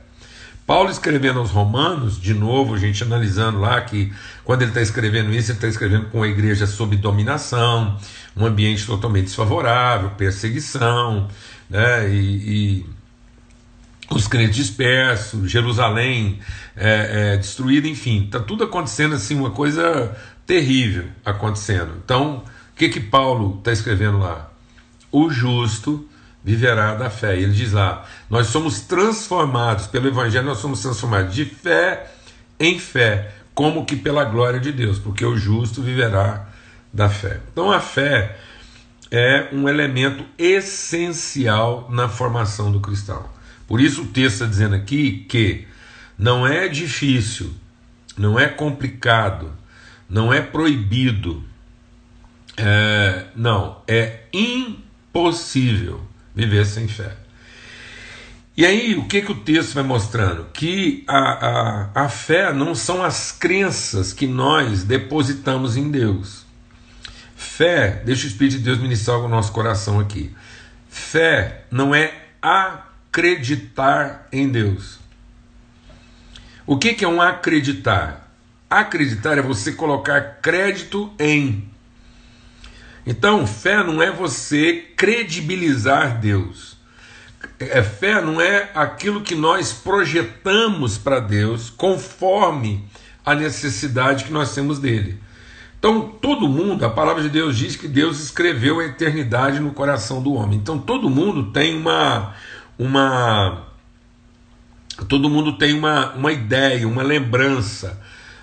Paulo 0.65 0.91
escrevendo 0.91 1.39
aos 1.39 1.49
Romanos, 1.49 2.21
de 2.21 2.31
novo, 2.31 2.75
a 2.75 2.77
gente 2.77 3.03
analisando 3.03 3.59
lá 3.59 3.81
que 3.81 4.13
quando 4.43 4.61
ele 4.61 4.69
está 4.69 4.81
escrevendo 4.81 5.33
isso, 5.33 5.49
ele 5.49 5.57
está 5.57 5.67
escrevendo 5.67 6.05
com 6.11 6.21
a 6.21 6.27
igreja 6.27 6.67
sob 6.67 6.95
dominação, 6.95 7.97
um 8.37 8.45
ambiente 8.45 8.85
totalmente 8.85 9.25
desfavorável, 9.25 10.11
perseguição, 10.11 11.27
né, 11.67 12.07
e, 12.13 12.15
e 12.15 12.85
os 14.11 14.27
crentes 14.27 14.55
dispersos, 14.55 15.49
Jerusalém 15.49 16.39
é, 16.75 17.33
é, 17.33 17.37
destruída, 17.37 17.87
enfim, 17.87 18.25
está 18.25 18.39
tudo 18.39 18.63
acontecendo 18.63 19.15
assim, 19.15 19.35
uma 19.35 19.49
coisa 19.51 20.15
terrível 20.45 21.05
acontecendo. 21.25 21.93
Então, 22.03 22.43
que 22.79 22.87
que 22.87 23.01
Paulo 23.01 23.57
está 23.57 23.73
escrevendo 23.73 24.19
lá? 24.19 24.49
O 25.11 25.29
justo 25.29 26.07
viverá 26.41 26.95
da 26.95 27.09
fé. 27.09 27.37
Ele 27.37 27.51
diz 27.51 27.73
lá: 27.73 28.05
nós 28.29 28.47
somos 28.47 28.79
transformados 28.79 29.85
pelo 29.85 30.07
Evangelho, 30.07 30.45
nós 30.45 30.59
somos 30.59 30.81
transformados 30.81 31.35
de 31.35 31.43
fé 31.43 32.09
em 32.57 32.79
fé, 32.79 33.33
como 33.53 33.85
que 33.85 33.97
pela 33.97 34.23
glória 34.23 34.61
de 34.61 34.71
Deus, 34.71 34.97
porque 34.97 35.25
o 35.25 35.35
justo 35.35 35.81
viverá 35.81 36.47
da 36.93 37.09
fé. 37.09 37.41
Então 37.51 37.69
a 37.69 37.81
fé 37.81 38.37
é 39.11 39.49
um 39.51 39.67
elemento 39.67 40.23
essencial 40.37 41.85
na 41.91 42.07
formação 42.07 42.71
do 42.71 42.79
cristão. 42.79 43.25
Por 43.67 43.81
isso 43.81 44.03
o 44.03 44.07
texto 44.07 44.35
está 44.35 44.45
dizendo 44.45 44.75
aqui 44.75 45.25
que 45.27 45.67
não 46.17 46.47
é 46.47 46.69
difícil, 46.69 47.53
não 48.17 48.39
é 48.39 48.47
complicado, 48.47 49.51
não 50.09 50.33
é 50.33 50.41
proibido, 50.41 51.43
é, 52.61 53.25
não, 53.35 53.81
é 53.87 54.21
impossível 54.33 56.01
viver 56.35 56.65
sem 56.65 56.87
fé. 56.87 57.15
E 58.57 58.65
aí, 58.65 58.95
o 58.95 59.05
que, 59.05 59.21
que 59.21 59.31
o 59.31 59.35
texto 59.35 59.73
vai 59.73 59.83
mostrando? 59.83 60.47
Que 60.51 61.05
a, 61.07 61.17
a, 61.17 61.89
a 62.05 62.09
fé 62.09 62.51
não 62.51 62.75
são 62.75 63.01
as 63.01 63.31
crenças 63.31 64.11
que 64.11 64.27
nós 64.27 64.83
depositamos 64.83 65.77
em 65.77 65.89
Deus. 65.89 66.45
Fé, 67.37 68.01
deixa 68.05 68.25
o 68.25 68.27
Espírito 68.27 68.57
de 68.57 68.63
Deus 68.65 68.77
ministrar 68.77 69.19
no 69.19 69.29
nosso 69.29 69.53
coração 69.53 69.97
aqui. 69.97 70.35
Fé 70.89 71.63
não 71.71 71.95
é 71.95 72.13
acreditar 72.41 74.27
em 74.29 74.49
Deus. 74.49 74.99
O 76.67 76.77
que, 76.77 76.93
que 76.93 77.05
é 77.05 77.07
um 77.07 77.21
acreditar? 77.21 78.29
Acreditar 78.69 79.37
é 79.37 79.41
você 79.41 79.71
colocar 79.71 80.39
crédito 80.41 81.13
em. 81.17 81.69
Então, 83.09 83.47
fé 83.47 83.83
não 83.83 84.03
é 84.03 84.11
você 84.11 84.85
credibilizar 84.95 86.19
Deus. 86.19 86.77
É, 87.59 87.81
fé 87.81 88.21
não 88.21 88.39
é 88.39 88.69
aquilo 88.75 89.21
que 89.21 89.33
nós 89.33 89.73
projetamos 89.73 90.95
para 90.95 91.19
Deus 91.19 91.71
conforme 91.71 92.85
a 93.25 93.33
necessidade 93.33 94.25
que 94.25 94.31
nós 94.31 94.53
temos 94.53 94.77
dele. 94.77 95.19
Então, 95.79 96.07
todo 96.21 96.47
mundo, 96.47 96.85
a 96.85 96.89
palavra 96.91 97.23
de 97.23 97.29
Deus 97.29 97.57
diz 97.57 97.75
que 97.75 97.87
Deus 97.87 98.19
escreveu 98.19 98.79
a 98.79 98.85
eternidade 98.85 99.59
no 99.59 99.71
coração 99.71 100.21
do 100.21 100.33
homem. 100.33 100.59
Então, 100.59 100.77
todo 100.77 101.09
mundo 101.09 101.51
tem 101.51 101.75
uma 101.75 102.35
uma 102.77 103.65
todo 105.07 105.27
mundo 105.27 105.57
tem 105.57 105.73
uma, 105.73 106.13
uma 106.13 106.31
ideia, 106.31 106.87
uma 106.87 107.01
lembrança 107.01 107.99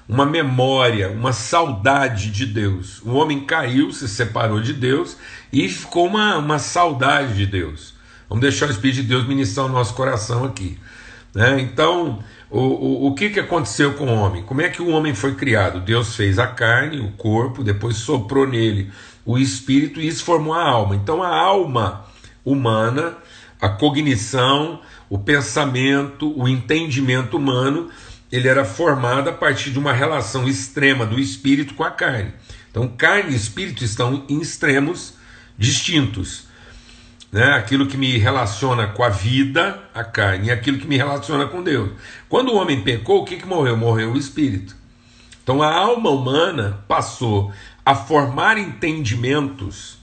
uma 0.09 0.25
memória, 0.25 1.11
uma 1.11 1.33
saudade 1.33 2.31
de 2.31 2.47
Deus. 2.47 3.03
O 3.03 3.15
homem 3.15 3.41
caiu, 3.41 3.93
se 3.93 4.09
separou 4.09 4.61
de 4.61 4.73
Deus 4.73 5.17
e 5.53 5.69
ficou 5.69 6.07
uma, 6.07 6.37
uma 6.39 6.59
saudade 6.59 7.35
de 7.35 7.47
Deus. 7.47 7.95
Vamos 8.29 8.43
deixar 8.43 8.69
o 8.69 8.73
Espírito 8.73 9.03
de 9.03 9.09
Deus 9.09 9.27
ministrar 9.27 9.67
o 9.67 9.69
nosso 9.69 9.95
coração 9.95 10.45
aqui. 10.45 10.79
Né? 11.35 11.61
Então, 11.61 12.21
o, 12.51 12.61
o, 12.61 13.07
o 13.09 13.15
que, 13.15 13.31
que 13.31 13.41
aconteceu 13.41 13.95
com 13.95 14.07
o 14.07 14.15
homem? 14.15 14.43
Como 14.43 14.63
é 14.63 14.69
que 14.69 14.81
o 14.81 14.89
homem 14.89 15.15
foi 15.15 15.35
criado? 15.35 15.81
Deus 15.81 16.15
fez 16.15 16.39
a 16.39 16.47
carne, 16.47 17.01
o 17.01 17.13
corpo, 17.13 17.65
depois 17.65 17.97
soprou 17.97 18.47
nele 18.47 18.91
o 19.25 19.37
espírito 19.37 20.01
e 20.01 20.07
isso 20.07 20.25
formou 20.25 20.55
a 20.55 20.63
alma. 20.63 20.95
Então, 20.95 21.23
a 21.23 21.37
alma 21.37 22.05
humana, 22.45 23.15
a 23.61 23.69
cognição, 23.69 24.81
o 25.11 25.19
pensamento, 25.19 26.33
o 26.41 26.49
entendimento 26.49 27.37
humano 27.37 27.91
ele 28.31 28.49
era 28.49 28.65
formado 28.65 29.31
a 29.31 29.33
partir 29.33 29.71
de 29.71 29.79
uma 29.79 29.93
relação 29.93 30.49
extrema 30.49 31.07
do 31.07 31.19
espírito 31.19 31.75
com 31.75 31.85
a 31.85 31.91
carne. 31.91 32.33
Então, 32.71 32.89
carne 32.89 33.33
e 33.33 33.37
espírito 33.37 33.85
estão 33.85 34.25
em 34.29 34.41
extremos 34.41 35.15
distintos. 35.57 36.47
Né? 37.31 37.45
Aquilo 37.55 37.87
que 37.87 37.97
me 37.97 38.19
relaciona 38.19 38.89
com 38.89 39.03
a 39.03 39.09
vida, 39.09 39.81
a 39.95 40.05
carne, 40.05 40.49
e 40.49 40.51
aquilo 40.51 40.79
que 40.79 40.87
me 40.87 40.97
relaciona 40.97 41.47
com 41.47 41.63
Deus. 41.63 41.91
Quando 42.29 42.53
o 42.53 42.57
homem 42.57 42.83
pecou, 42.83 43.23
o 43.23 43.25
que, 43.25 43.37
que 43.37 43.47
morreu? 43.47 43.77
Morreu 43.77 44.13
o 44.13 44.19
espírito. 44.19 44.77
Então, 45.43 45.63
a 45.63 45.73
alma 45.73 46.11
humana 46.11 46.85
passou 46.89 47.53
a 47.85 47.95
formar 47.95 48.59
entendimentos, 48.59 49.97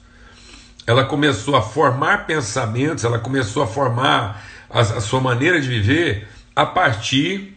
ela 0.88 1.04
começou 1.04 1.56
a 1.56 1.62
formar 1.62 2.26
pensamentos, 2.26 3.04
ela 3.04 3.20
começou 3.20 3.62
a 3.62 3.68
formar 3.68 4.42
a, 4.70 4.80
a 4.80 5.02
sua 5.02 5.20
maneira 5.20 5.60
de 5.60 5.68
viver 5.68 6.28
a 6.56 6.66
partir 6.66 7.53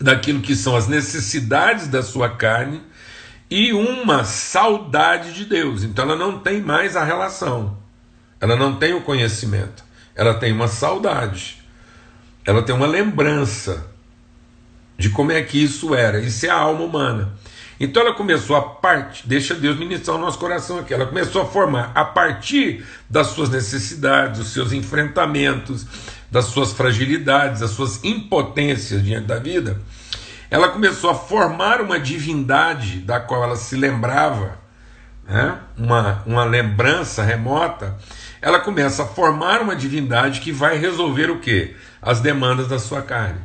daquilo 0.00 0.40
que 0.40 0.54
são 0.54 0.76
as 0.76 0.86
necessidades 0.86 1.88
da 1.88 2.02
sua 2.02 2.28
carne 2.28 2.82
e 3.50 3.72
uma 3.72 4.24
saudade 4.24 5.32
de 5.32 5.44
Deus. 5.44 5.82
Então 5.82 6.04
ela 6.04 6.16
não 6.16 6.38
tem 6.38 6.60
mais 6.60 6.96
a 6.96 7.04
relação, 7.04 7.76
ela 8.40 8.56
não 8.56 8.76
tem 8.76 8.94
o 8.94 9.00
conhecimento, 9.00 9.84
ela 10.14 10.34
tem 10.34 10.52
uma 10.52 10.68
saudade, 10.68 11.62
ela 12.44 12.62
tem 12.62 12.74
uma 12.74 12.86
lembrança 12.86 13.86
de 14.98 15.08
como 15.10 15.30
é 15.30 15.40
que 15.42 15.62
isso 15.62 15.94
era. 15.94 16.18
Isso 16.18 16.44
é 16.44 16.50
a 16.50 16.56
alma 16.56 16.84
humana. 16.84 17.32
Então 17.80 18.02
ela 18.02 18.12
começou 18.12 18.56
a 18.56 18.60
partir, 18.60 19.28
deixa 19.28 19.54
Deus 19.54 19.78
ministrar 19.78 20.16
o 20.16 20.20
nosso 20.20 20.36
coração 20.36 20.80
aqui, 20.80 20.92
ela 20.92 21.06
começou 21.06 21.42
a 21.42 21.46
formar 21.46 21.92
a 21.94 22.04
partir 22.04 22.84
das 23.08 23.28
suas 23.28 23.48
necessidades, 23.48 24.40
dos 24.40 24.48
seus 24.48 24.72
enfrentamentos, 24.72 25.86
das 26.30 26.46
suas 26.46 26.72
fragilidades, 26.72 27.60
das 27.60 27.70
suas 27.70 28.02
impotências 28.04 29.02
diante 29.02 29.26
da 29.26 29.38
vida, 29.38 29.80
ela 30.50 30.68
começou 30.68 31.10
a 31.10 31.14
formar 31.14 31.80
uma 31.80 31.98
divindade 31.98 33.00
da 33.00 33.20
qual 33.20 33.42
ela 33.42 33.56
se 33.56 33.76
lembrava, 33.76 34.58
né? 35.26 35.58
uma, 35.76 36.22
uma 36.26 36.44
lembrança 36.44 37.22
remota. 37.22 37.96
Ela 38.40 38.60
começa 38.60 39.02
a 39.02 39.06
formar 39.06 39.60
uma 39.60 39.76
divindade 39.76 40.40
que 40.40 40.52
vai 40.52 40.78
resolver 40.78 41.30
o 41.30 41.40
que? 41.40 41.76
As 42.00 42.20
demandas 42.20 42.68
da 42.68 42.78
sua 42.78 43.02
carne. 43.02 43.40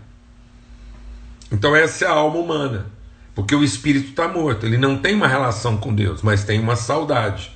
Então, 1.51 1.75
essa 1.75 2.05
é 2.05 2.07
a 2.07 2.11
alma 2.11 2.37
humana, 2.37 2.87
porque 3.35 3.53
o 3.53 3.63
espírito 3.63 4.09
está 4.09 4.27
morto, 4.27 4.65
ele 4.65 4.77
não 4.77 4.97
tem 4.97 5.13
uma 5.13 5.27
relação 5.27 5.77
com 5.77 5.93
Deus, 5.93 6.21
mas 6.21 6.43
tem 6.43 6.59
uma 6.59 6.75
saudade. 6.75 7.51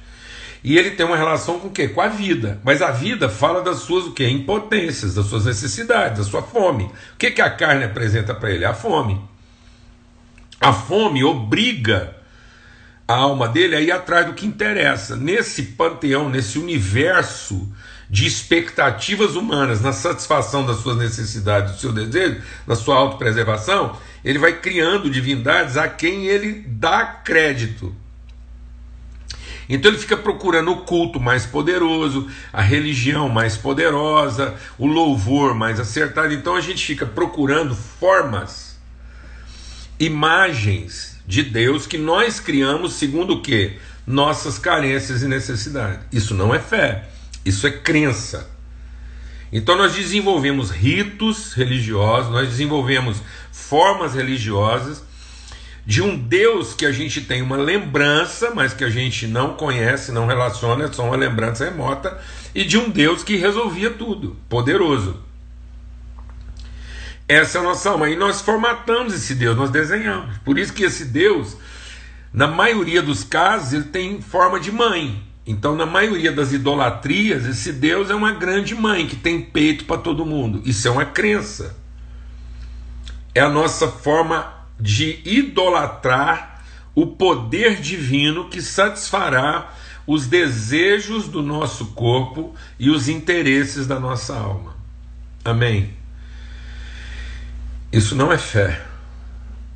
E 0.64 0.78
ele 0.78 0.92
tem 0.92 1.06
uma 1.06 1.18
relação 1.18 1.60
com 1.60 1.68
o 1.68 1.72
quê? 1.72 1.88
Com 1.88 2.02
a 2.02 2.08
vida. 2.08 2.60
Mas 2.64 2.82
a 2.82 2.92
vida 2.92 3.30
fala 3.30 3.62
das 3.62 3.78
suas 3.80 4.06
o 4.06 4.12
quê? 4.12 4.28
impotências, 4.28 5.16
das 5.16 5.28
suas 5.28 5.46
necessidades, 5.46 6.20
da 6.20 6.24
sua 6.24 6.42
fome. 6.42 6.86
O 6.86 7.18
que, 7.18 7.32
que 7.32 7.42
a 7.42 7.50
carne 7.50 7.84
apresenta 7.84 8.34
para 8.34 8.52
ele? 8.52 8.66
A 8.66 8.74
fome. 8.74 9.22
A 10.60 10.74
fome 10.74 11.24
obriga 11.24 12.16
a 13.08 13.16
alma 13.16 13.48
dele 13.48 13.76
a 13.76 13.82
ir 13.82 13.92
atrás 13.92 14.26
do 14.26 14.34
que 14.34 14.46
interessa. 14.46 15.16
Nesse 15.16 15.64
panteão, 15.64 16.30
nesse 16.30 16.60
universo 16.60 17.72
de 18.10 18.26
expectativas 18.26 19.36
humanas, 19.36 19.82
na 19.82 19.94
satisfação 19.94 20.66
das 20.66 20.78
suas 20.78 20.98
necessidades, 20.98 21.74
do 21.74 21.80
seu 21.80 21.92
desejo, 21.92 22.42
da 22.66 22.76
sua 22.76 22.96
autopreservação, 22.96 23.98
ele 24.24 24.40
vai 24.40 24.60
criando 24.60 25.10
divindades 25.10 25.78
a 25.78 25.88
quem 25.88 26.26
ele 26.26 26.66
dá 26.68 27.06
crédito. 27.06 27.96
Então 29.69 29.91
ele 29.91 30.00
fica 30.00 30.15
procurando 30.15 30.71
o 30.71 30.77
culto 30.77 31.19
mais 31.19 31.45
poderoso, 31.45 32.27
a 32.53 32.62
religião 32.62 33.27
mais 33.27 33.57
poderosa, 33.57 34.55
o 34.77 34.88
louvor 34.88 35.53
mais 35.53 35.79
acertado. 35.79 36.33
Então 36.33 36.55
a 36.55 36.62
gente 36.62 36.86
fica 36.86 37.05
procurando 37.05 37.75
formas, 37.75 38.77
imagens 40.00 41.17
de 41.27 41.43
Deus 41.43 41.86
que 41.86 41.97
nós 41.97 42.39
criamos 42.39 42.93
segundo 42.93 43.33
o 43.33 43.41
que? 43.41 43.77
Nossas 44.05 44.57
carências 44.57 45.21
e 45.21 45.27
necessidades. 45.27 46.00
Isso 46.13 46.33
não 46.33 46.55
é 46.55 46.59
fé, 46.59 47.09
isso 47.43 47.67
é 47.67 47.71
crença. 47.71 48.50
Então 49.51 49.77
nós 49.77 49.93
desenvolvemos 49.93 50.71
ritos 50.71 51.53
religiosos, 51.53 52.31
nós 52.31 52.47
desenvolvemos 52.47 53.21
formas 53.51 54.13
religiosas 54.13 55.03
de 55.88 56.01
um 56.01 56.17
Deus 56.17 56.74
que 56.74 56.86
a 56.86 56.91
gente 56.91 57.22
tem 57.22 57.41
uma 57.41 57.56
lembrança, 57.56 58.51
mas 58.53 58.74
que 58.74 58.84
a 58.84 58.89
gente 58.89 59.25
não 59.25 59.53
conhece, 59.53 60.12
não 60.12 60.27
relaciona, 60.27 60.84
é 60.84 60.91
só 60.91 61.06
uma 61.06 61.15
lembrança 61.15 61.63
remota, 61.63 62.20
e 62.53 62.65
de 62.65 62.77
um 62.77 62.89
Deus 62.89 63.24
que 63.24 63.38
resolvia 63.38 63.89
tudo, 63.91 64.36
poderoso. 64.50 65.24
Essa 67.25 67.60
é 67.60 67.62
a 67.62 67.63
nossa 67.63 67.89
alma. 67.89 68.10
E 68.10 68.17
nós 68.17 68.41
formatamos 68.41 69.13
esse 69.13 69.34
Deus, 69.34 69.56
nós 69.56 69.70
desenhamos. 69.70 70.38
Por 70.39 70.60
isso 70.60 70.74
que 70.74 70.84
esse 70.84 71.06
Deus, 71.06 71.56
na 72.34 72.48
maioria 72.48 73.01
dos 73.01 73.24
casos, 73.24 73.72
ele 73.72 73.86
tem 73.86 74.22
forma 74.22 74.60
de 74.60 74.74
mãe. 74.74 75.24
Então, 75.46 75.74
na 75.74 75.86
maioria 75.86 76.34
das 76.34 76.51
idolatrias, 76.51 77.46
esse 77.46 77.72
Deus 77.72 78.10
é 78.10 78.13
uma 78.13 78.34
grande 78.34 78.75
mãe 78.75 79.08
que 79.08 79.15
tem 79.15 79.41
peito 79.41 79.86
para 79.86 80.01
todo 80.01 80.25
mundo. 80.25 80.62
Isso 80.65 80.86
é 80.86 80.91
uma 80.91 81.06
crença. 81.06 81.77
É 83.34 83.39
a 83.39 83.50
nossa 83.50 83.88
forma 83.88 84.57
de 84.79 85.22
idolatrar 85.25 86.63
o 86.93 87.07
poder 87.07 87.79
divino 87.79 88.50
que 88.50 88.62
satisfará 88.62 89.74
os 90.05 90.25
desejos 90.25 91.27
do 91.27 91.41
nosso 91.41 91.88
corpo 91.88 92.55
e 92.79 92.89
os 92.89 93.10
interesses 93.10 93.86
da 93.86 94.00
nossa 94.00 94.36
alma. 94.36 94.75
Amém. 95.43 95.93
Isso 97.91 98.15
não 98.15 98.31
é 98.31 98.38
fé. 98.38 98.81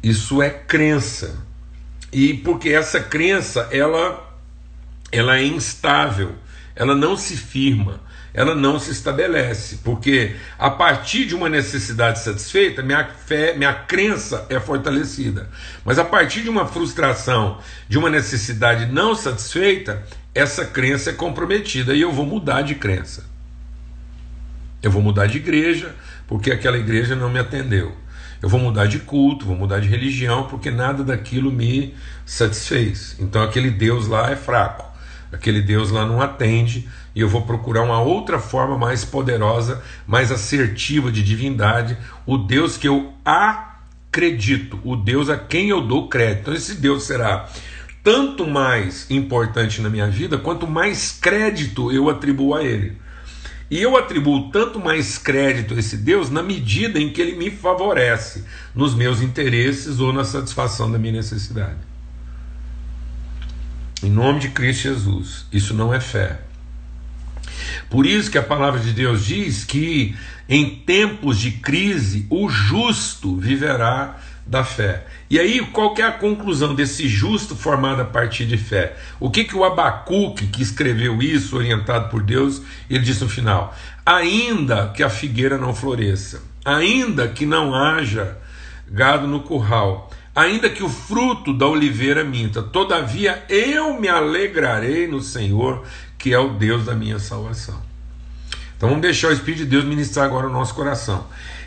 Isso 0.02 0.42
é 0.42 0.50
crença. 0.50 1.46
E 2.12 2.34
porque 2.34 2.70
essa 2.70 3.00
crença 3.00 3.68
ela 3.72 4.30
ela 5.12 5.38
é 5.38 5.46
instável, 5.46 6.36
ela 6.74 6.96
não 6.96 7.18
se 7.18 7.36
firma 7.36 8.00
ela 8.34 8.56
não 8.56 8.80
se 8.80 8.92
estabelece, 8.92 9.80
porque 9.84 10.36
a 10.58 10.70
partir 10.70 11.26
de 11.26 11.36
uma 11.36 11.50
necessidade 11.50 12.20
satisfeita, 12.20 12.82
minha 12.82 13.04
fé, 13.04 13.54
minha 13.56 13.74
crença 13.74 14.46
é 14.50 14.60
fortalecida. 14.60 15.50
Mas 15.84 16.00
a 16.00 16.06
partir 16.06 16.42
de 16.42 16.50
uma 16.50 16.66
frustração, 16.66 17.60
de 17.90 17.98
uma 17.98 18.10
necessidade 18.10 18.86
não 18.86 19.14
satisfeita, 19.16 20.04
essa 20.34 20.66
crença 20.66 21.10
é 21.10 21.14
comprometida 21.14 21.94
e 21.94 22.02
eu 22.02 22.12
vou 22.12 22.26
mudar 22.26 22.62
de 22.62 22.76
crença. 22.76 23.26
Eu 24.82 24.90
vou 24.90 25.02
mudar 25.02 25.28
de 25.28 25.38
igreja, 25.38 25.94
porque 26.26 26.52
aquela 26.52 26.78
igreja 26.78 27.16
não 27.16 27.30
me 27.30 27.38
atendeu. 27.38 27.96
Eu 28.42 28.50
vou 28.50 28.60
mudar 28.60 28.88
de 28.88 29.00
culto, 29.00 29.46
vou 29.46 29.56
mudar 29.56 29.80
de 29.80 29.88
religião, 29.88 30.48
porque 30.48 30.72
nada 30.72 31.04
daquilo 31.04 31.52
me 31.52 31.94
satisfez. 32.26 33.16
Então 33.20 33.44
aquele 33.44 33.70
Deus 33.70 34.08
lá 34.08 34.32
é 34.32 34.36
fraco, 34.36 34.86
aquele 35.32 35.62
Deus 35.62 35.92
lá 35.92 36.06
não 36.06 36.22
atende 36.22 36.90
e 37.16 37.22
eu 37.22 37.28
vou 37.28 37.42
procurar 37.42 37.84
uma 37.84 38.02
outra 38.02 38.40
forma 38.40 38.78
mais 38.78 39.04
poderosa, 39.04 39.82
mais 40.08 40.32
assertiva 40.32 41.12
de 41.12 41.24
divindade, 41.24 41.98
o 42.26 42.38
Deus 42.38 42.78
que 42.78 42.88
eu 42.88 43.14
acredito, 43.26 44.80
o 44.84 44.96
Deus 44.96 45.30
a 45.30 45.38
quem 45.38 45.70
eu 45.70 45.82
dou 45.82 46.08
crédito. 46.08 46.42
Então, 46.42 46.54
esse 46.54 46.76
Deus 46.76 47.04
será 47.04 47.50
tanto 48.04 48.48
mais 48.48 49.10
importante 49.12 49.82
na 49.82 49.90
minha 49.90 50.08
vida, 50.08 50.38
quanto 50.38 50.66
mais 50.66 51.12
crédito 51.12 51.92
eu 51.92 52.10
atribuo 52.10 52.56
a 52.56 52.64
Ele. 52.64 52.98
E 53.70 53.82
eu 53.82 53.96
atribuo 53.96 54.50
tanto 54.52 54.80
mais 54.82 55.18
crédito 55.18 55.74
a 55.74 55.80
esse 55.80 55.96
Deus 55.96 56.30
na 56.30 56.44
medida 56.44 57.00
em 57.00 57.10
que 57.10 57.22
ele 57.22 57.38
me 57.38 57.50
favorece 57.50 58.44
nos 58.76 58.94
meus 58.94 59.22
interesses 59.22 60.02
ou 60.02 60.12
na 60.12 60.26
satisfação 60.26 60.92
da 60.92 60.98
minha 60.98 61.14
necessidade. 61.14 61.78
Em 64.04 64.10
nome 64.10 64.42
de 64.42 64.50
Cristo 64.50 64.84
Jesus, 64.84 65.46
isso 65.54 65.74
não 65.74 65.94
é 65.94 66.02
fé. 66.02 66.42
Por 67.90 68.06
isso 68.06 68.32
que 68.32 68.38
a 68.38 68.44
palavra 68.44 68.80
de 68.80 68.94
Deus 68.94 69.26
diz 69.26 69.64
que 69.64 70.16
em 70.48 70.70
tempos 70.70 71.40
de 71.40 71.52
crise 71.52 72.26
o 72.30 72.50
justo 72.50 73.36
viverá 73.36 74.18
da 74.46 74.64
fé. 74.64 75.06
E 75.30 75.40
aí, 75.40 75.62
qual 75.72 75.94
que 75.94 76.02
é 76.02 76.06
a 76.06 76.12
conclusão 76.12 76.76
desse 76.76 77.08
justo 77.08 77.56
formado 77.56 78.02
a 78.02 78.06
partir 78.06 78.46
de 78.46 78.58
fé? 78.58 78.98
O 79.20 79.30
que, 79.30 79.46
que 79.46 79.56
o 79.56 79.64
Abacuque, 79.64 80.48
que 80.48 80.62
escreveu 80.62 81.22
isso, 81.22 81.56
orientado 81.56 82.10
por 82.10 82.22
Deus, 82.22 82.62
ele 82.90 83.04
disse 83.04 83.24
no 83.24 83.30
final: 83.30 83.74
ainda 84.06 84.90
que 84.90 85.04
a 85.04 85.10
figueira 85.10 85.58
não 85.58 85.74
floresça, 85.74 86.44
ainda 86.66 87.28
que 87.28 87.46
não 87.46 87.74
haja 87.74 88.38
gado 88.90 89.26
no 89.26 89.40
curral, 89.40 90.10
ainda 90.36 90.70
que 90.70 90.84
o 90.84 90.90
fruto 90.90 91.54
da 91.54 91.68
oliveira 91.68 92.24
minta, 92.24 92.62
todavia 92.62 93.44
eu 93.48 94.00
me 94.00 94.10
alegrarei 94.10 95.08
no 95.08 95.22
Senhor, 95.22 95.86
que 96.22 96.34
é 96.34 96.40
o 96.40 96.50
Deus 96.50 96.86
da 96.86 96.94
minha 96.94 97.18
salvação. 97.18 97.82
Então 98.78 98.90
vamos 98.90 99.02
deixar 99.02 99.30
o 99.30 99.34
Espírito 99.34 99.64
de 99.64 99.70
Deus 99.72 99.84
ministrar 99.84 100.26
agora 100.26 100.48
o 100.48 100.52
nosso 100.52 100.76
coração. 100.76 101.26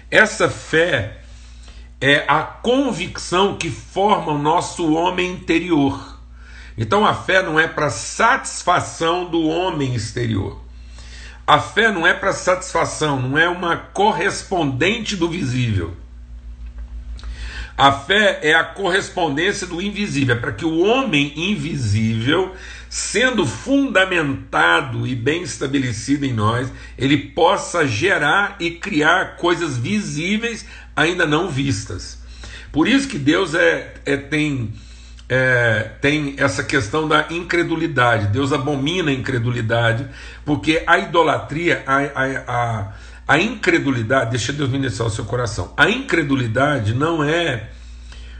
Essa 0.08 0.48
fé 0.48 1.18
é 2.00 2.24
a 2.28 2.42
convicção 2.42 3.56
que 3.56 3.68
forma 3.68 4.32
o 4.32 4.38
nosso 4.38 4.94
homem 4.94 5.32
interior. 5.32 6.20
Então 6.78 7.04
a 7.04 7.14
fé 7.14 7.42
não 7.42 7.58
é 7.58 7.66
para 7.66 7.90
satisfação 7.90 9.28
do 9.28 9.42
homem 9.42 9.94
exterior. 9.94 10.62
A 11.44 11.58
fé 11.58 11.90
não 11.90 12.06
é 12.06 12.14
para 12.14 12.32
satisfação, 12.32 13.20
não 13.20 13.36
é 13.36 13.48
uma 13.48 13.76
correspondente 13.76 15.16
do 15.16 15.28
visível. 15.28 15.96
A 17.76 17.90
fé 17.90 18.38
é 18.42 18.54
a 18.54 18.62
correspondência 18.62 19.66
do 19.66 19.82
invisível, 19.82 20.36
é 20.36 20.38
para 20.38 20.52
que 20.52 20.64
o 20.64 20.78
homem 20.78 21.32
invisível 21.36 22.54
sendo 22.94 23.44
fundamentado 23.44 25.04
e 25.04 25.16
bem 25.16 25.42
estabelecido 25.42 26.24
em 26.24 26.32
nós, 26.32 26.72
ele 26.96 27.16
possa 27.16 27.84
gerar 27.88 28.54
e 28.60 28.70
criar 28.70 29.34
coisas 29.34 29.76
visíveis 29.76 30.64
ainda 30.94 31.26
não 31.26 31.48
vistas. 31.48 32.22
Por 32.70 32.86
isso 32.86 33.08
que 33.08 33.18
Deus 33.18 33.52
é, 33.52 33.94
é 34.06 34.16
tem, 34.16 34.72
é, 35.28 35.90
tem 36.00 36.36
essa 36.38 36.62
questão 36.62 37.08
da 37.08 37.26
incredulidade. 37.30 38.28
Deus 38.28 38.52
abomina 38.52 39.10
a 39.10 39.14
incredulidade, 39.14 40.06
porque 40.44 40.80
a 40.86 40.96
idolatria, 40.96 41.82
a, 41.84 41.96
a, 41.96 42.44
a, 42.46 42.92
a 43.26 43.38
incredulidade, 43.38 44.30
deixa 44.30 44.52
Deus 44.52 44.68
ministrar 44.68 45.08
o 45.08 45.10
seu 45.10 45.24
coração. 45.24 45.72
A 45.76 45.88
incredulidade 45.88 46.92
não 46.92 47.24
é 47.24 47.70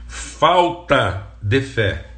falta 0.07 1.25
de 1.41 1.61
fé. 1.61 2.11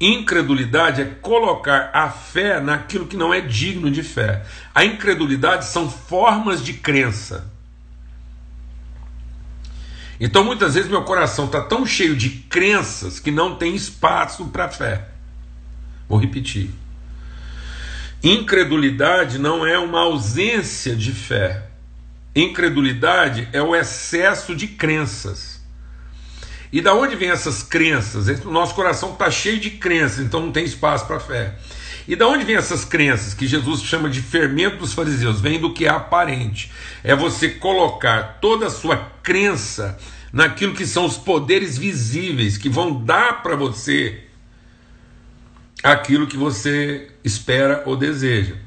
Incredulidade 0.00 1.00
é 1.00 1.04
colocar 1.04 1.90
a 1.92 2.10
fé 2.10 2.60
naquilo 2.60 3.06
que 3.06 3.16
não 3.16 3.32
é 3.32 3.40
digno 3.40 3.90
de 3.90 4.02
fé. 4.02 4.44
A 4.74 4.84
incredulidade 4.84 5.64
são 5.64 5.88
formas 5.88 6.62
de 6.62 6.74
crença. 6.74 7.50
Então 10.18 10.44
muitas 10.44 10.74
vezes 10.74 10.90
meu 10.90 11.02
coração 11.04 11.46
está 11.46 11.62
tão 11.62 11.86
cheio 11.86 12.16
de 12.16 12.30
crenças 12.30 13.20
que 13.20 13.30
não 13.30 13.54
tem 13.54 13.74
espaço 13.74 14.46
para 14.46 14.68
fé. 14.68 15.08
Vou 16.08 16.18
repetir. 16.18 16.70
Incredulidade 18.22 19.38
não 19.38 19.64
é 19.64 19.78
uma 19.78 20.00
ausência 20.00 20.96
de 20.96 21.12
fé. 21.12 21.75
Incredulidade 22.36 23.48
é 23.50 23.62
o 23.62 23.74
excesso 23.74 24.54
de 24.54 24.68
crenças. 24.68 25.58
E 26.70 26.82
da 26.82 26.92
onde 26.92 27.16
vem 27.16 27.30
essas 27.30 27.62
crenças? 27.62 28.28
O 28.44 28.50
nosso 28.50 28.74
coração 28.74 29.12
está 29.14 29.30
cheio 29.30 29.58
de 29.58 29.70
crenças, 29.70 30.18
então 30.18 30.40
não 30.40 30.52
tem 30.52 30.62
espaço 30.62 31.06
para 31.06 31.18
fé. 31.18 31.54
E 32.06 32.14
da 32.14 32.28
onde 32.28 32.44
vem 32.44 32.54
essas 32.54 32.84
crenças 32.84 33.32
que 33.32 33.46
Jesus 33.46 33.82
chama 33.82 34.10
de 34.10 34.20
fermento 34.20 34.76
dos 34.76 34.92
fariseus? 34.92 35.40
Vem 35.40 35.58
do 35.58 35.72
que 35.72 35.86
é 35.86 35.88
aparente. 35.88 36.70
É 37.02 37.16
você 37.16 37.48
colocar 37.48 38.38
toda 38.38 38.66
a 38.66 38.70
sua 38.70 38.98
crença 39.22 39.98
naquilo 40.30 40.74
que 40.74 40.86
são 40.86 41.06
os 41.06 41.16
poderes 41.16 41.78
visíveis 41.78 42.58
que 42.58 42.68
vão 42.68 43.02
dar 43.02 43.42
para 43.42 43.56
você 43.56 44.24
aquilo 45.82 46.26
que 46.26 46.36
você 46.36 47.08
espera 47.24 47.82
ou 47.86 47.96
deseja. 47.96 48.65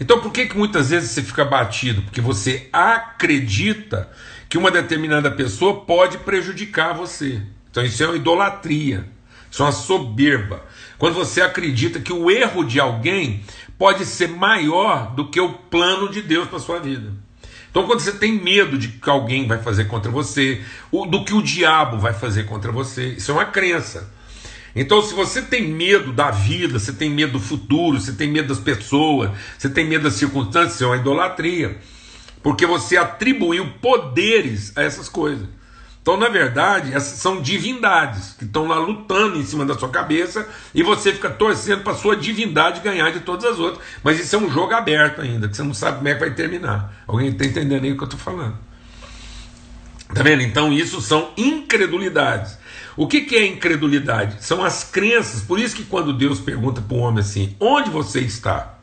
Então 0.00 0.20
por 0.20 0.32
que, 0.32 0.46
que 0.46 0.56
muitas 0.56 0.90
vezes 0.90 1.10
você 1.10 1.22
fica 1.22 1.44
batido? 1.44 2.02
Porque 2.02 2.20
você 2.20 2.68
acredita 2.72 4.10
que 4.48 4.56
uma 4.56 4.70
determinada 4.70 5.30
pessoa 5.30 5.82
pode 5.82 6.18
prejudicar 6.18 6.94
você. 6.94 7.42
Então 7.70 7.84
isso 7.84 8.02
é 8.02 8.06
uma 8.06 8.16
idolatria, 8.16 9.06
isso 9.50 9.62
é 9.62 9.66
uma 9.66 9.72
soberba. 9.72 10.64
Quando 10.98 11.14
você 11.14 11.42
acredita 11.42 12.00
que 12.00 12.12
o 12.12 12.30
erro 12.30 12.64
de 12.64 12.80
alguém 12.80 13.44
pode 13.78 14.04
ser 14.04 14.28
maior 14.28 15.14
do 15.14 15.28
que 15.28 15.40
o 15.40 15.52
plano 15.52 16.10
de 16.10 16.20
Deus 16.20 16.48
para 16.48 16.58
sua 16.58 16.78
vida. 16.78 17.12
Então, 17.70 17.86
quando 17.86 18.00
você 18.00 18.12
tem 18.12 18.32
medo 18.32 18.76
de 18.76 18.88
que 18.88 19.08
alguém 19.08 19.46
vai 19.46 19.58
fazer 19.62 19.84
contra 19.84 20.10
você, 20.10 20.60
do 20.92 21.24
que 21.24 21.32
o 21.32 21.40
diabo 21.40 21.98
vai 21.98 22.12
fazer 22.12 22.44
contra 22.44 22.72
você, 22.72 23.14
isso 23.14 23.30
é 23.30 23.34
uma 23.34 23.44
crença. 23.44 24.12
Então, 24.74 25.02
se 25.02 25.14
você 25.14 25.42
tem 25.42 25.68
medo 25.68 26.12
da 26.12 26.30
vida, 26.30 26.78
você 26.78 26.92
tem 26.92 27.10
medo 27.10 27.32
do 27.32 27.40
futuro, 27.40 28.00
você 28.00 28.12
tem 28.12 28.30
medo 28.30 28.48
das 28.48 28.60
pessoas, 28.60 29.30
você 29.58 29.68
tem 29.68 29.86
medo 29.86 30.04
das 30.04 30.14
circunstâncias, 30.14 30.80
é 30.80 30.86
uma 30.86 30.96
idolatria. 30.96 31.78
Porque 32.42 32.64
você 32.66 32.96
atribuiu 32.96 33.68
poderes 33.80 34.76
a 34.76 34.82
essas 34.82 35.08
coisas. 35.08 35.46
Então, 36.02 36.16
na 36.16 36.28
verdade, 36.28 36.94
essas 36.94 37.18
são 37.18 37.42
divindades 37.42 38.32
que 38.32 38.44
estão 38.44 38.66
lá 38.66 38.78
lutando 38.78 39.36
em 39.36 39.44
cima 39.44 39.66
da 39.66 39.78
sua 39.78 39.90
cabeça 39.90 40.48
e 40.74 40.82
você 40.82 41.12
fica 41.12 41.28
torcendo 41.28 41.82
para 41.82 41.94
sua 41.94 42.16
divindade 42.16 42.80
ganhar 42.80 43.10
de 43.10 43.20
todas 43.20 43.44
as 43.44 43.58
outras. 43.58 43.84
Mas 44.02 44.18
isso 44.18 44.34
é 44.34 44.38
um 44.38 44.50
jogo 44.50 44.72
aberto 44.72 45.20
ainda, 45.20 45.46
que 45.46 45.54
você 45.54 45.62
não 45.62 45.74
sabe 45.74 45.98
como 45.98 46.08
é 46.08 46.14
que 46.14 46.20
vai 46.20 46.34
terminar. 46.34 47.04
Alguém 47.06 47.28
está 47.28 47.44
entendendo 47.44 47.84
aí 47.84 47.92
o 47.92 47.96
que 47.96 48.02
eu 48.02 48.06
estou 48.06 48.18
falando? 48.18 48.56
Tá 50.20 50.24
vendo? 50.24 50.42
Então, 50.42 50.70
isso 50.70 51.00
são 51.00 51.30
incredulidades. 51.34 52.58
O 52.94 53.06
que, 53.06 53.22
que 53.22 53.36
é 53.36 53.46
incredulidade? 53.46 54.44
São 54.44 54.62
as 54.62 54.84
crenças. 54.84 55.40
Por 55.40 55.58
isso 55.58 55.74
que 55.74 55.82
quando 55.82 56.12
Deus 56.12 56.38
pergunta 56.38 56.82
para 56.82 56.94
o 56.94 57.00
homem 57.00 57.20
assim: 57.20 57.56
onde 57.58 57.88
você 57.88 58.20
está? 58.20 58.78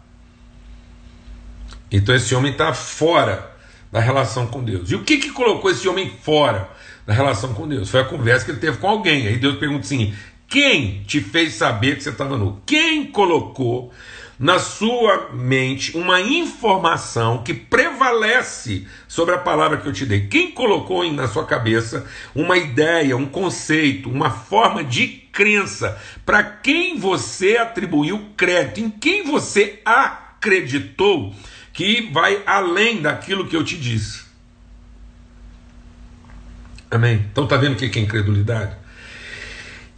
Então 1.91 2.15
esse 2.15 2.34
homem 2.34 2.52
está 2.54 2.73
fora 2.73 3.52
da 3.91 4.00
relação 4.00 4.47
com 4.47 4.63
Deus. 4.63 4.89
E 4.89 4.95
o 4.95 5.04
que, 5.04 5.17
que 5.17 5.30
colocou 5.30 5.69
esse 5.69 5.88
homem 5.88 6.12
fora? 6.23 6.69
da 7.06 7.13
relação 7.13 7.54
com 7.54 7.67
Deus. 7.67 7.89
Foi 7.89 8.02
a 8.02 8.06
conversa 8.06 8.43
que 8.43 8.52
ele 8.52 8.60
teve 8.60 8.78
com 8.78 8.88
alguém. 8.89 9.28
Aí 9.28 9.38
Deus 9.38 9.58
pergunta 9.58 9.86
assim: 9.86 10.13
quem 10.47 11.04
te 11.04 11.21
fez 11.21 11.54
saber 11.54 11.95
que 11.95 12.04
você 12.04 12.10
estava 12.10 12.36
nu? 12.36 12.62
Quem 12.65 13.06
colocou 13.06 13.93
na 14.39 14.60
sua 14.60 15.30
mente 15.34 15.97
uma 15.97 16.21
informação 16.21 17.43
que 17.43 17.54
prevalece 17.54 18.88
sobre 19.08 19.34
a 19.34 19.39
palavra 19.39 19.78
que 19.78 19.88
eu 19.88 19.93
te 19.93 20.06
dei? 20.06 20.28
Quem 20.28 20.52
colocou 20.52 21.12
na 21.12 21.28
sua 21.28 21.45
cabeça 21.45 22.06
uma 22.36 22.58
ideia, 22.58 23.17
um 23.17 23.26
conceito, 23.26 24.10
uma 24.10 24.30
forma 24.30 24.84
de 24.84 25.08
crença? 25.08 26.00
Para 26.26 26.43
quem 26.43 27.00
você 27.00 27.58
atribuiu 27.58 28.30
crédito? 28.38 28.80
Em 28.80 28.89
quem 28.89 29.23
você 29.23 29.82
acreditou 29.84 31.34
que 31.73 32.10
vai 32.12 32.41
além 32.45 33.02
daquilo 33.02 33.47
que 33.47 33.56
eu 33.56 33.63
te 33.63 33.78
disse? 33.78 34.26
Amém? 36.89 37.26
Então 37.32 37.43
está 37.43 37.58
vendo 37.58 37.73
o 37.73 37.76
que 37.76 38.00
é 38.00 38.02
incredulidade? 38.02 38.76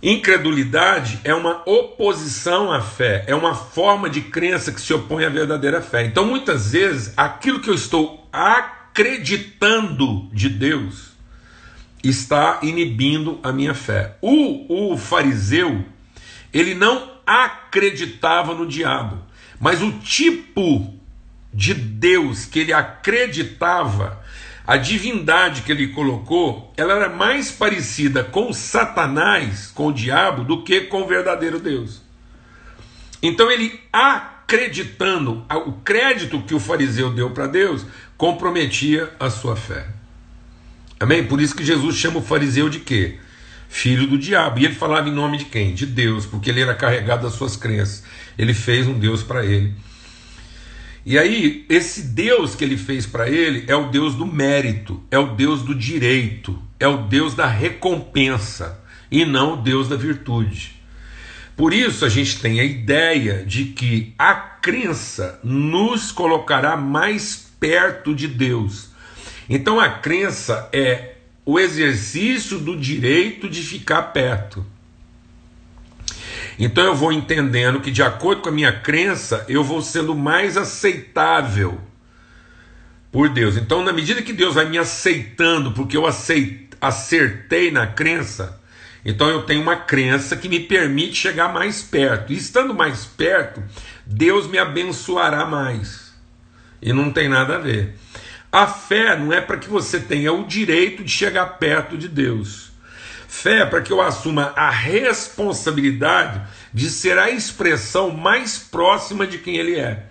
Incredulidade 0.02 1.20
é 1.26 1.34
uma 1.34 1.62
oposição 1.66 2.72
à 2.72 2.82
fé, 2.82 3.26
é 3.28 3.36
uma 3.36 3.54
forma 3.54 4.10
de 4.10 4.22
crença 4.22 4.72
que 4.72 4.80
se 4.80 4.94
opõe 4.94 5.26
à 5.26 5.30
verdadeira 5.30 5.82
fé. 5.82 6.06
Então, 6.06 6.26
muitas 6.26 6.72
vezes, 6.72 7.14
aquilo 7.18 7.60
que 7.60 7.70
eu 7.70 7.74
estou 7.74 8.26
acreditando 8.32 10.30
de 10.32 10.48
Deus 10.48 11.10
está 12.02 12.60
inibindo 12.62 13.40
a 13.44 13.52
minha 13.52 13.74
fé. 13.74 14.16
O, 14.22 14.94
o 14.94 14.98
fariseu, 14.98 15.84
ele 16.54 16.74
não 16.74 17.12
acreditava 17.28 18.54
no 18.54 18.66
diabo, 18.66 19.20
mas 19.60 19.82
o 19.82 19.92
tipo 20.00 20.98
de 21.54 21.74
Deus 21.74 22.46
que 22.46 22.60
ele 22.60 22.72
acreditava 22.72 24.24
a 24.70 24.78
divindade 24.78 25.64
que 25.64 25.72
ele 25.72 25.88
colocou, 25.88 26.72
ela 26.78 26.94
era 26.94 27.10
mais 27.10 27.52
parecida 27.52 28.24
com 28.24 28.54
Satanás, 28.54 29.72
com 29.74 29.88
o 29.88 29.92
diabo, 29.92 30.44
do 30.44 30.62
que 30.62 30.82
com 30.82 31.02
o 31.02 31.08
verdadeiro 31.08 31.60
Deus. 31.60 32.04
Então 33.20 33.50
ele 33.50 33.80
acreditando, 33.92 35.44
o 35.66 35.72
crédito 35.72 36.44
que 36.44 36.54
o 36.54 36.60
fariseu 36.60 37.10
deu 37.12 37.32
para 37.32 37.48
Deus 37.48 37.84
comprometia 38.16 39.12
a 39.20 39.32
sua 39.32 39.56
fé. 39.56 39.88
Amém? 41.00 41.24
Por 41.26 41.42
isso 41.42 41.56
que 41.56 41.66
Jesus 41.66 41.96
chama 41.96 42.20
o 42.20 42.22
fariseu 42.22 42.70
de 42.70 42.78
quê? 42.78 43.18
Filho 43.70 44.06
do 44.06 44.20
diabo. 44.20 44.60
E 44.60 44.66
ele 44.66 44.76
falava 44.76 45.10
em 45.10 45.12
nome 45.12 45.38
de 45.40 45.46
quem? 45.46 45.74
De 45.74 45.88
Deus, 45.88 46.28
porque 46.28 46.52
ele 46.52 46.62
era 46.62 46.76
carregado 46.76 47.24
das 47.24 47.34
suas 47.34 47.56
crenças. 47.56 48.04
Ele 48.38 48.54
fez 48.54 48.88
um 48.88 49.00
Deus 49.00 49.24
para 49.24 49.44
ele. 49.44 49.74
E 51.10 51.18
aí, 51.18 51.66
esse 51.68 52.04
Deus 52.04 52.54
que 52.54 52.64
ele 52.64 52.78
fez 52.78 53.08
para 53.08 53.28
ele 53.28 53.64
é 53.66 53.76
o 53.76 53.90
Deus 53.90 54.14
do 54.14 54.28
mérito, 54.28 55.02
é 55.10 55.18
o 55.18 55.34
Deus 55.36 55.64
do 55.64 55.74
direito, 55.74 56.62
é 56.80 56.88
o 56.88 56.98
Deus 56.98 57.34
da 57.34 57.48
recompensa 57.48 58.80
e 59.10 59.26
não 59.26 59.54
o 59.54 59.58
Deus 59.58 59.90
da 59.90 59.96
virtude. 59.96 60.76
Por 61.58 61.74
isso 61.74 62.06
a 62.06 62.10
gente 62.10 62.40
tem 62.40 62.60
a 62.60 62.64
ideia 62.64 63.44
de 63.44 63.66
que 63.66 64.14
a 64.20 64.36
crença 64.36 65.40
nos 65.44 66.12
colocará 66.12 66.78
mais 66.78 67.50
perto 67.60 68.14
de 68.14 68.28
Deus. 68.28 68.90
Então 69.50 69.80
a 69.80 69.90
crença 69.90 70.70
é 70.72 71.16
o 71.44 71.60
exercício 71.60 72.60
do 72.60 72.78
direito 72.78 73.50
de 73.50 73.64
ficar 73.64 74.04
perto. 74.14 74.64
Então 76.60 76.84
eu 76.84 76.94
vou 76.94 77.14
entendendo 77.14 77.80
que, 77.80 77.90
de 77.90 78.04
acordo 78.04 78.42
com 78.42 78.50
a 78.50 78.52
minha 78.52 78.74
crença, 78.74 79.46
eu 79.48 79.64
vou 79.64 79.82
sendo 79.82 80.14
mais 80.14 80.58
aceitável 80.58 81.80
por 83.10 83.30
Deus. 83.30 83.56
Então, 83.56 83.82
na 83.82 83.94
medida 83.94 84.22
que 84.22 84.34
Deus 84.34 84.56
vai 84.56 84.68
me 84.68 84.78
aceitando, 84.78 85.72
porque 85.72 85.96
eu 85.96 86.04
acertei 86.06 87.72
na 87.72 87.88
crença, 87.88 88.62
então 89.06 89.30
eu 89.30 89.44
tenho 89.44 89.62
uma 89.62 89.78
crença 89.78 90.36
que 90.36 90.50
me 90.50 90.60
permite 90.60 91.16
chegar 91.16 91.54
mais 91.54 91.82
perto. 91.82 92.34
E 92.34 92.36
estando 92.36 92.74
mais 92.74 93.06
perto, 93.06 93.64
Deus 94.06 94.46
me 94.46 94.58
abençoará 94.58 95.46
mais. 95.46 96.14
E 96.82 96.92
não 96.92 97.10
tem 97.10 97.30
nada 97.30 97.56
a 97.56 97.60
ver. 97.60 97.96
A 98.52 98.68
fé 98.68 99.18
não 99.18 99.32
é 99.32 99.40
para 99.40 99.58
que 99.58 99.70
você 99.70 99.98
tenha 99.98 100.34
o 100.34 100.46
direito 100.46 101.06
de 101.06 101.12
chegar 101.12 101.46
perto 101.58 101.98
de 101.98 102.10
Deus. 102.10 102.69
Fé 103.30 103.64
para 103.64 103.84
que 103.84 103.94
eu 103.94 104.02
assuma 104.02 104.54
a 104.56 104.72
responsabilidade 104.72 106.42
de 106.74 106.90
ser 106.90 107.20
a 107.20 107.30
expressão 107.30 108.10
mais 108.10 108.58
próxima 108.58 109.28
de 109.28 109.38
quem 109.38 109.56
Ele 109.56 109.80
é. 109.80 110.08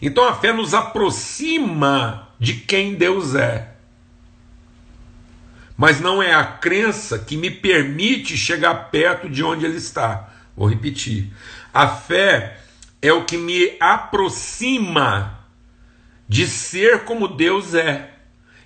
Então 0.00 0.22
a 0.22 0.36
fé 0.36 0.52
nos 0.52 0.72
aproxima 0.72 2.28
de 2.38 2.54
quem 2.54 2.94
Deus 2.94 3.34
é. 3.34 3.74
Mas 5.76 6.00
não 6.00 6.22
é 6.22 6.32
a 6.32 6.44
crença 6.44 7.18
que 7.18 7.36
me 7.36 7.50
permite 7.50 8.36
chegar 8.36 8.88
perto 8.88 9.28
de 9.28 9.42
onde 9.42 9.66
Ele 9.66 9.76
está. 9.76 10.32
Vou 10.56 10.68
repetir. 10.68 11.32
A 11.72 11.88
fé 11.88 12.60
é 13.02 13.12
o 13.12 13.24
que 13.24 13.36
me 13.36 13.76
aproxima 13.80 15.40
de 16.28 16.46
ser 16.46 17.02
como 17.02 17.26
Deus 17.26 17.74
é 17.74 18.13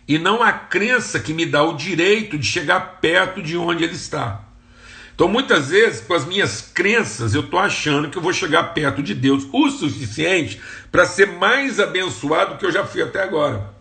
e 0.09 0.19
não 0.19 0.43
a 0.43 0.51
crença 0.51 1.21
que 1.21 1.35
me 1.35 1.45
dá 1.45 1.63
o 1.63 1.77
direito 1.77 2.39
de 2.39 2.47
chegar 2.47 2.99
perto 3.01 3.43
de 3.43 3.57
onde 3.59 3.85
ele 3.85 3.95
está. 3.95 4.41
Então, 5.15 5.29
muitas 5.29 5.69
vezes, 5.69 6.01
com 6.01 6.15
as 6.15 6.25
minhas 6.25 6.63
crenças, 6.63 7.35
eu 7.35 7.43
estou 7.43 7.59
achando 7.59 8.09
que 8.09 8.17
eu 8.17 8.23
vou 8.23 8.33
chegar 8.33 8.73
perto 8.73 9.03
de 9.03 9.15
Deus 9.15 9.47
o 9.53 9.69
suficiente 9.69 10.61
para 10.91 11.05
ser 11.05 11.27
mais 11.27 11.79
abençoado 11.79 12.55
do 12.55 12.59
que 12.59 12.65
eu 12.65 12.73
já 12.73 12.85
fui 12.85 13.03
até 13.03 13.23
agora. 13.23 13.75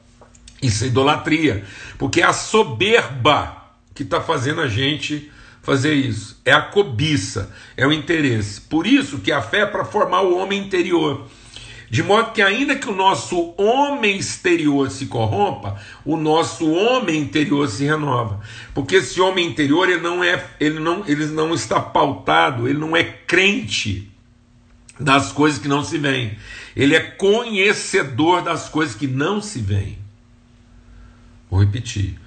Isso 0.62 0.84
é 0.84 0.88
idolatria, 0.88 1.64
porque 1.98 2.22
é 2.22 2.26
a 2.26 2.34
soberba 2.34 3.56
que 3.94 4.04
está 4.04 4.20
fazendo 4.20 4.62
a 4.62 4.68
gente 4.68 5.32
fazer 5.62 5.94
isso. 5.94 6.42
É 6.44 6.52
a 6.52 6.62
cobiça, 6.62 7.54
é 7.78 7.86
o 7.86 7.94
interesse. 7.94 8.60
Por 8.62 8.88
isso 8.88 9.20
que 9.20 9.32
a 9.32 9.42
fé 9.42 9.60
é 9.60 9.66
para 9.66 9.86
formar 9.86 10.22
o 10.22 10.36
homem 10.38 10.60
interior. 10.60 11.28
De 11.90 12.04
modo 12.04 12.34
que, 12.34 12.42
ainda 12.42 12.76
que 12.76 12.90
o 12.90 12.96
nosso 12.96 13.54
homem 13.58 14.18
exterior 14.18 14.92
se 14.92 15.06
corrompa, 15.06 15.80
o 16.04 16.18
nosso 16.18 16.70
homem 16.70 17.22
interior 17.22 17.68
se 17.70 17.86
renova. 17.86 18.42
Porque 18.74 18.96
esse 18.96 19.22
homem 19.22 19.48
interior 19.48 19.90
ele 19.90 20.02
não, 20.02 20.22
é, 20.22 20.46
ele 20.60 20.80
não, 20.80 21.04
ele 21.08 21.26
não 21.28 21.54
está 21.54 21.80
pautado, 21.80 22.68
ele 22.68 22.78
não 22.78 22.96
é 22.96 23.04
crente 23.04 24.12
das 25.00 25.32
coisas 25.32 25.60
que 25.60 25.68
não 25.70 25.84
se 25.84 25.98
veem. 25.98 26.38
Ele 26.76 26.94
é 26.94 27.00
conhecedor 27.00 28.42
das 28.42 28.68
coisas 28.68 28.94
que 28.94 29.08
não 29.08 29.42
se 29.42 29.60
veem. 29.60 29.98
Vou 31.50 31.62
repetir. 31.62 32.20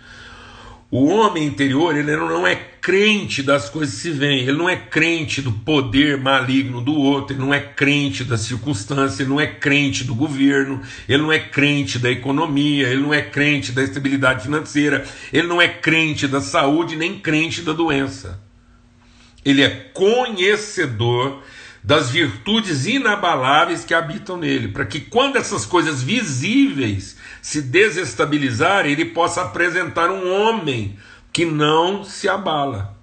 O 0.91 1.07
homem 1.07 1.47
interior, 1.47 1.97
ele 1.97 2.17
não 2.17 2.45
é 2.45 2.57
crente 2.57 3.45
das 3.45 3.69
coisas 3.69 3.95
que 3.95 4.01
se 4.01 4.11
veem, 4.11 4.41
ele 4.41 4.59
não 4.59 4.69
é 4.69 4.75
crente 4.75 5.41
do 5.41 5.53
poder 5.53 6.19
maligno 6.19 6.81
do 6.81 6.95
outro, 6.95 7.37
ele 7.37 7.45
não 7.45 7.55
é 7.55 7.61
crente 7.61 8.25
da 8.25 8.37
circunstância, 8.37 9.23
ele 9.23 9.31
não 9.31 9.41
é 9.41 9.47
crente 9.47 10.03
do 10.03 10.17
governo, 10.17 10.83
ele 11.09 11.23
não 11.23 11.33
é 11.33 11.39
crente 11.39 11.97
da 11.97 12.11
economia, 12.11 12.89
ele 12.89 13.03
não 13.03 13.15
é 13.15 13.23
crente 13.23 13.71
da 13.71 13.85
estabilidade 13.85 14.43
financeira, 14.43 15.07
ele 15.33 15.47
não 15.47 15.63
é 15.63 15.69
crente 15.69 16.27
da 16.27 16.41
saúde, 16.41 16.97
nem 16.97 17.21
crente 17.21 17.63
da 17.63 17.73
doença. 17.73 18.43
Ele 19.45 19.63
é 19.63 19.71
conhecedor 19.71 21.41
das 21.85 22.11
virtudes 22.11 22.85
inabaláveis 22.87 23.85
que 23.85 23.95
habitam 23.95 24.37
nele, 24.37 24.69
para 24.69 24.85
que 24.85 25.01
quando 25.01 25.37
essas 25.37 25.65
coisas 25.65 26.03
visíveis 26.03 27.17
se 27.43 27.63
desestabilizarem, 27.63 28.93
ele 28.93 29.07
possa 29.07 29.43
apresentar 29.43 30.11
um 30.11 30.31
homem 30.33 30.99
que 31.33 31.45
não 31.45 32.05
se 32.05 32.29
abala. 32.29 32.97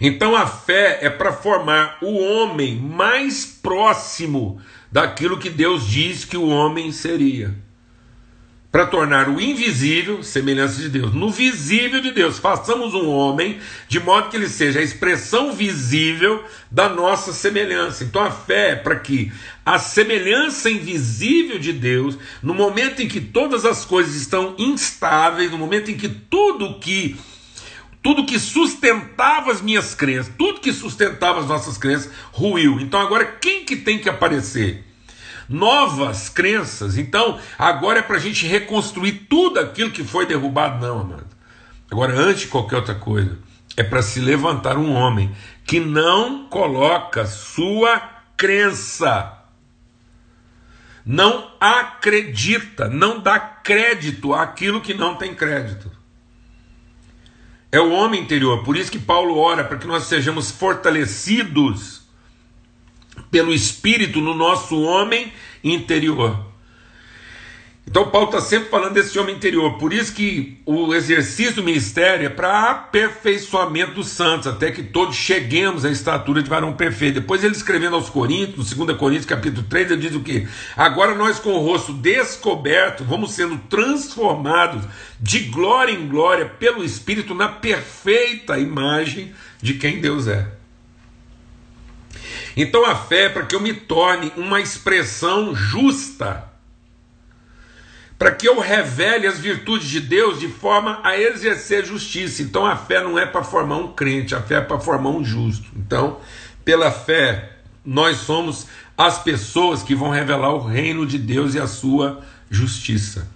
Então 0.00 0.36
a 0.36 0.46
fé 0.46 0.98
é 1.02 1.08
para 1.10 1.32
formar 1.32 1.98
o 2.02 2.18
homem 2.18 2.76
mais 2.76 3.46
próximo 3.46 4.60
daquilo 4.92 5.38
que 5.38 5.48
Deus 5.48 5.86
diz 5.86 6.24
que 6.24 6.36
o 6.36 6.48
homem 6.48 6.92
seria 6.92 7.65
para 8.76 8.84
tornar 8.84 9.26
o 9.30 9.40
invisível 9.40 10.22
semelhança 10.22 10.82
de 10.82 10.90
Deus. 10.90 11.14
No 11.14 11.30
visível 11.30 11.98
de 11.98 12.10
Deus, 12.10 12.38
façamos 12.38 12.92
um 12.92 13.08
homem 13.08 13.58
de 13.88 13.98
modo 13.98 14.28
que 14.28 14.36
ele 14.36 14.50
seja 14.50 14.80
a 14.80 14.82
expressão 14.82 15.54
visível 15.54 16.44
da 16.70 16.86
nossa 16.86 17.32
semelhança. 17.32 18.04
Então 18.04 18.22
a 18.22 18.30
fé 18.30 18.72
é 18.72 18.76
para 18.76 18.96
que 18.96 19.32
a 19.64 19.78
semelhança 19.78 20.68
invisível 20.68 21.58
de 21.58 21.72
Deus, 21.72 22.18
no 22.42 22.52
momento 22.52 23.00
em 23.00 23.08
que 23.08 23.18
todas 23.18 23.64
as 23.64 23.82
coisas 23.82 24.14
estão 24.14 24.54
instáveis, 24.58 25.50
no 25.50 25.56
momento 25.56 25.90
em 25.90 25.96
que 25.96 26.10
tudo 26.10 26.78
que 26.78 27.16
tudo 28.02 28.26
que 28.26 28.38
sustentava 28.38 29.52
as 29.52 29.62
minhas 29.62 29.94
crenças, 29.94 30.30
tudo 30.36 30.60
que 30.60 30.74
sustentava 30.74 31.40
as 31.40 31.46
nossas 31.46 31.78
crenças 31.78 32.12
ruiu. 32.30 32.78
Então 32.78 33.00
agora 33.00 33.24
quem 33.24 33.64
que 33.64 33.74
tem 33.74 33.98
que 33.98 34.10
aparecer? 34.10 34.84
Novas 35.48 36.28
crenças. 36.28 36.98
Então, 36.98 37.38
agora 37.58 38.00
é 38.00 38.02
para 38.02 38.16
a 38.16 38.20
gente 38.20 38.46
reconstruir 38.46 39.26
tudo 39.28 39.60
aquilo 39.60 39.90
que 39.90 40.04
foi 40.04 40.26
derrubado, 40.26 40.84
não, 40.84 41.00
amado. 41.00 41.36
Agora, 41.90 42.14
antes 42.14 42.42
de 42.42 42.48
qualquer 42.48 42.76
outra 42.76 42.94
coisa, 42.94 43.38
é 43.76 43.82
para 43.82 44.02
se 44.02 44.20
levantar 44.20 44.76
um 44.76 44.92
homem 44.92 45.34
que 45.64 45.78
não 45.78 46.46
coloca 46.48 47.26
sua 47.26 48.00
crença, 48.36 49.32
não 51.04 51.52
acredita, 51.60 52.88
não 52.88 53.20
dá 53.20 53.38
crédito 53.38 54.34
àquilo 54.34 54.80
que 54.80 54.94
não 54.94 55.14
tem 55.14 55.34
crédito. 55.34 55.90
É 57.70 57.80
o 57.80 57.92
homem 57.92 58.22
interior, 58.22 58.64
por 58.64 58.76
isso 58.76 58.90
que 58.90 58.98
Paulo 58.98 59.38
ora 59.38 59.62
para 59.62 59.76
que 59.76 59.86
nós 59.86 60.04
sejamos 60.04 60.50
fortalecidos 60.50 62.05
pelo 63.30 63.52
Espírito 63.52 64.20
no 64.20 64.34
nosso 64.34 64.80
homem 64.80 65.32
interior. 65.62 66.46
Então 67.88 68.10
Paulo 68.10 68.26
está 68.26 68.40
sempre 68.40 68.68
falando 68.68 68.94
desse 68.94 69.16
homem 69.16 69.36
interior, 69.36 69.78
por 69.78 69.92
isso 69.92 70.12
que 70.12 70.58
o 70.66 70.92
exercício 70.92 71.54
do 71.54 71.62
ministério 71.62 72.26
é 72.26 72.28
para 72.28 72.70
aperfeiçoamento 72.70 73.92
dos 73.92 74.08
santos, 74.08 74.48
até 74.48 74.72
que 74.72 74.82
todos 74.82 75.14
cheguemos 75.14 75.84
à 75.84 75.90
estatura 75.90 76.42
de 76.42 76.50
varão 76.50 76.72
perfeito. 76.72 77.20
Depois 77.20 77.44
ele 77.44 77.54
escrevendo 77.54 77.94
aos 77.94 78.10
Coríntios, 78.10 78.74
no 78.74 78.84
2 78.84 78.98
Coríntios 78.98 79.26
capítulo 79.26 79.64
3, 79.68 79.92
ele 79.92 80.00
diz 80.00 80.16
o 80.16 80.20
que? 80.20 80.48
Agora 80.76 81.14
nós 81.14 81.38
com 81.38 81.50
o 81.50 81.60
rosto 81.60 81.92
descoberto 81.92 83.04
vamos 83.04 83.30
sendo 83.32 83.56
transformados 83.68 84.82
de 85.20 85.38
glória 85.44 85.92
em 85.92 86.08
glória 86.08 86.46
pelo 86.46 86.84
Espírito 86.84 87.36
na 87.36 87.48
perfeita 87.48 88.58
imagem 88.58 89.32
de 89.62 89.74
quem 89.74 90.00
Deus 90.00 90.26
é. 90.26 90.55
Então 92.56 92.86
a 92.86 92.96
fé 92.96 93.24
é 93.24 93.28
para 93.28 93.44
que 93.44 93.54
eu 93.54 93.60
me 93.60 93.74
torne 93.74 94.32
uma 94.36 94.60
expressão 94.60 95.54
justa, 95.54 96.44
para 98.18 98.32
que 98.32 98.48
eu 98.48 98.58
revele 98.58 99.26
as 99.26 99.38
virtudes 99.38 99.88
de 99.88 100.00
Deus 100.00 100.40
de 100.40 100.48
forma 100.48 101.00
a 101.04 101.20
exercer 101.20 101.84
justiça. 101.84 102.42
Então 102.42 102.64
a 102.64 102.74
fé 102.74 103.02
não 103.02 103.18
é 103.18 103.26
para 103.26 103.44
formar 103.44 103.76
um 103.76 103.92
crente, 103.92 104.34
a 104.34 104.40
fé 104.40 104.54
é 104.54 104.60
para 104.62 104.80
formar 104.80 105.10
um 105.10 105.22
justo. 105.22 105.66
Então, 105.76 106.18
pela 106.64 106.90
fé, 106.90 107.52
nós 107.84 108.16
somos 108.16 108.66
as 108.96 109.22
pessoas 109.22 109.82
que 109.82 109.94
vão 109.94 110.08
revelar 110.08 110.54
o 110.54 110.66
reino 110.66 111.04
de 111.04 111.18
Deus 111.18 111.54
e 111.54 111.60
a 111.60 111.66
sua 111.66 112.24
justiça. 112.50 113.28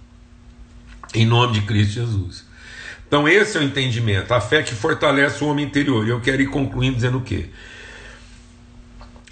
Em 1.13 1.25
nome 1.25 1.53
de 1.53 1.61
Cristo 1.61 1.93
Jesus. 1.93 2.43
Então, 3.07 3.27
esse 3.27 3.57
é 3.57 3.59
o 3.59 3.63
entendimento, 3.63 4.33
a 4.33 4.41
fé 4.41 4.63
que 4.63 4.73
fortalece 4.73 5.43
o 5.43 5.47
homem 5.47 5.65
interior. 5.65 6.07
E 6.07 6.09
eu 6.09 6.21
quero 6.21 6.41
ir 6.41 6.47
concluindo 6.47 6.95
dizendo 6.95 7.19
o 7.19 7.21
quê? 7.21 7.49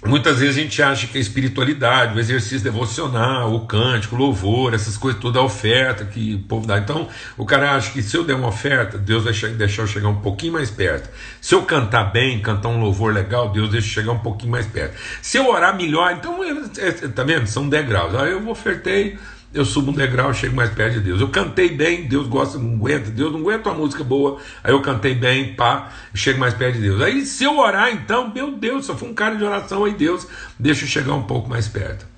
Muitas 0.06 0.38
vezes 0.38 0.56
a 0.56 0.60
gente 0.62 0.82
acha 0.82 1.06
que 1.06 1.18
a 1.18 1.20
espiritualidade, 1.20 2.16
o 2.16 2.18
exercício 2.18 2.60
devocional, 2.60 3.54
o 3.54 3.66
cântico, 3.66 4.16
o 4.16 4.18
louvor, 4.18 4.72
essas 4.72 4.96
coisas 4.96 5.20
toda 5.20 5.38
a 5.38 5.42
oferta 5.42 6.06
que 6.06 6.36
o 6.36 6.38
povo 6.38 6.66
dá. 6.66 6.78
Então, 6.78 7.06
o 7.36 7.44
cara 7.44 7.74
acha 7.74 7.92
que 7.92 8.02
se 8.02 8.16
eu 8.16 8.24
der 8.24 8.34
uma 8.34 8.48
oferta, 8.48 8.96
Deus 8.96 9.24
vai 9.24 9.32
deixar 9.52 9.82
eu 9.82 9.86
chegar 9.86 10.08
um 10.08 10.20
pouquinho 10.22 10.54
mais 10.54 10.70
perto. 10.70 11.10
Se 11.38 11.54
eu 11.54 11.62
cantar 11.62 12.04
bem, 12.04 12.40
cantar 12.40 12.70
um 12.70 12.80
louvor 12.80 13.12
legal, 13.12 13.50
Deus 13.50 13.70
deixa 13.70 13.88
eu 13.88 13.92
chegar 13.92 14.12
um 14.12 14.18
pouquinho 14.20 14.52
mais 14.52 14.66
perto. 14.66 14.96
Se 15.20 15.36
eu 15.36 15.46
orar 15.50 15.76
melhor, 15.76 16.12
então, 16.12 16.42
é, 16.42 16.50
é, 16.78 16.92
tá 17.08 17.22
vendo? 17.22 17.46
São 17.46 17.68
degraus. 17.68 18.14
Aí 18.14 18.32
eu 18.32 18.48
ofertei 18.48 19.18
eu 19.52 19.64
subo 19.64 19.90
um 19.90 19.94
degrau, 19.94 20.32
chego 20.32 20.54
mais 20.54 20.70
perto 20.70 20.94
de 20.94 21.00
Deus. 21.00 21.20
Eu 21.20 21.28
cantei 21.28 21.70
bem, 21.70 22.06
Deus 22.06 22.28
gosta, 22.28 22.58
não 22.58 22.74
aguenta, 22.74 23.10
Deus 23.10 23.32
não 23.32 23.40
aguenta 23.40 23.70
uma 23.70 23.78
música 23.78 24.04
boa, 24.04 24.38
aí 24.62 24.72
eu 24.72 24.80
cantei 24.80 25.14
bem, 25.14 25.54
pá, 25.54 25.92
chego 26.14 26.38
mais 26.38 26.54
perto 26.54 26.76
de 26.76 26.82
Deus. 26.82 27.00
Aí 27.00 27.24
se 27.26 27.44
eu 27.44 27.58
orar, 27.58 27.92
então, 27.92 28.32
meu 28.32 28.52
Deus, 28.52 28.86
só 28.86 28.96
fui 28.96 29.08
um 29.08 29.14
cara 29.14 29.36
de 29.36 29.44
oração, 29.44 29.84
aí 29.84 29.94
Deus 29.94 30.26
deixa 30.58 30.84
eu 30.84 30.88
chegar 30.88 31.14
um 31.14 31.24
pouco 31.24 31.48
mais 31.48 31.66
perto. 31.66 32.09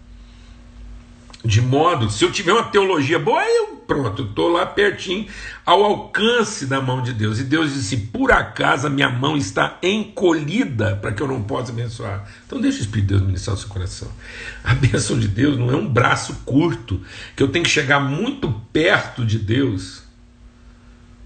De 1.44 1.61
modo, 1.61 2.09
se 2.09 2.24
eu 2.24 2.31
tiver 2.31 2.52
uma 2.52 2.62
teologia 2.64 3.18
boa, 3.18 3.42
eu 3.44 3.83
pronto, 3.87 4.22
estou 4.22 4.48
lá 4.48 4.64
pertinho, 4.64 5.26
ao 5.66 5.83
alcance 5.83 6.66
da 6.66 6.81
mão 6.81 7.02
de 7.02 7.12
Deus. 7.12 7.40
E 7.40 7.44
Deus 7.44 7.74
disse: 7.74 7.96
por 7.96 8.31
acaso 8.31 8.87
a 8.87 8.90
minha 8.90 9.11
mão 9.11 9.37
está 9.37 9.78
encolhida 9.83 10.96
para 10.96 11.12
que 11.12 11.20
eu 11.20 11.26
não 11.26 11.42
possa 11.42 11.72
abençoar. 11.72 12.28
Então 12.46 12.61
deixa 12.61 12.78
o 12.78 12.81
Espírito 12.83 13.09
de 13.09 13.14
Deus 13.14 13.26
ministrar 13.26 13.57
o 13.57 13.59
seu 13.59 13.68
coração. 13.68 14.09
A 14.62 14.74
bênção 14.74 15.18
de 15.18 15.26
Deus 15.26 15.59
não 15.59 15.70
é 15.70 15.76
um 15.76 15.88
braço 15.88 16.42
curto, 16.44 17.00
que 17.35 17.42
eu 17.42 17.48
tenho 17.48 17.64
que 17.64 17.70
chegar 17.70 18.00
muito 18.00 18.50
perto 18.72 19.24
de 19.24 19.38
Deus 19.38 20.02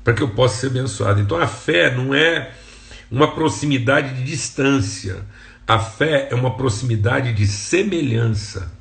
para 0.02 0.14
que 0.14 0.22
eu 0.22 0.28
possa 0.30 0.60
ser 0.60 0.66
abençoado. 0.68 1.20
Então 1.20 1.36
a 1.36 1.46
fé 1.46 1.94
não 1.94 2.14
é 2.14 2.52
uma 3.10 3.32
proximidade 3.32 4.14
de 4.14 4.24
distância. 4.24 5.26
A 5.66 5.78
fé 5.78 6.28
é 6.30 6.34
uma 6.34 6.56
proximidade 6.56 7.32
de 7.32 7.46
semelhança. 7.46 8.75